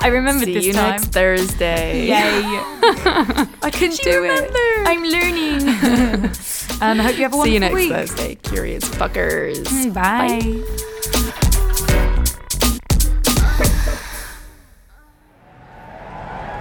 [0.00, 0.90] I remembered See this you time.
[0.90, 2.06] next Thursday.
[2.08, 2.12] Yay!
[3.62, 4.50] I couldn't do it.
[4.86, 5.68] I'm learning.
[6.82, 7.44] and I hope you have a wonderful week.
[7.44, 7.90] See you next week.
[7.90, 9.64] Thursday, Curious Fuckers.
[9.68, 11.44] Mm, Bye.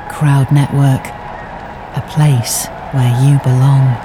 [0.10, 1.06] Crowd Network,
[1.98, 3.98] a place where you belong.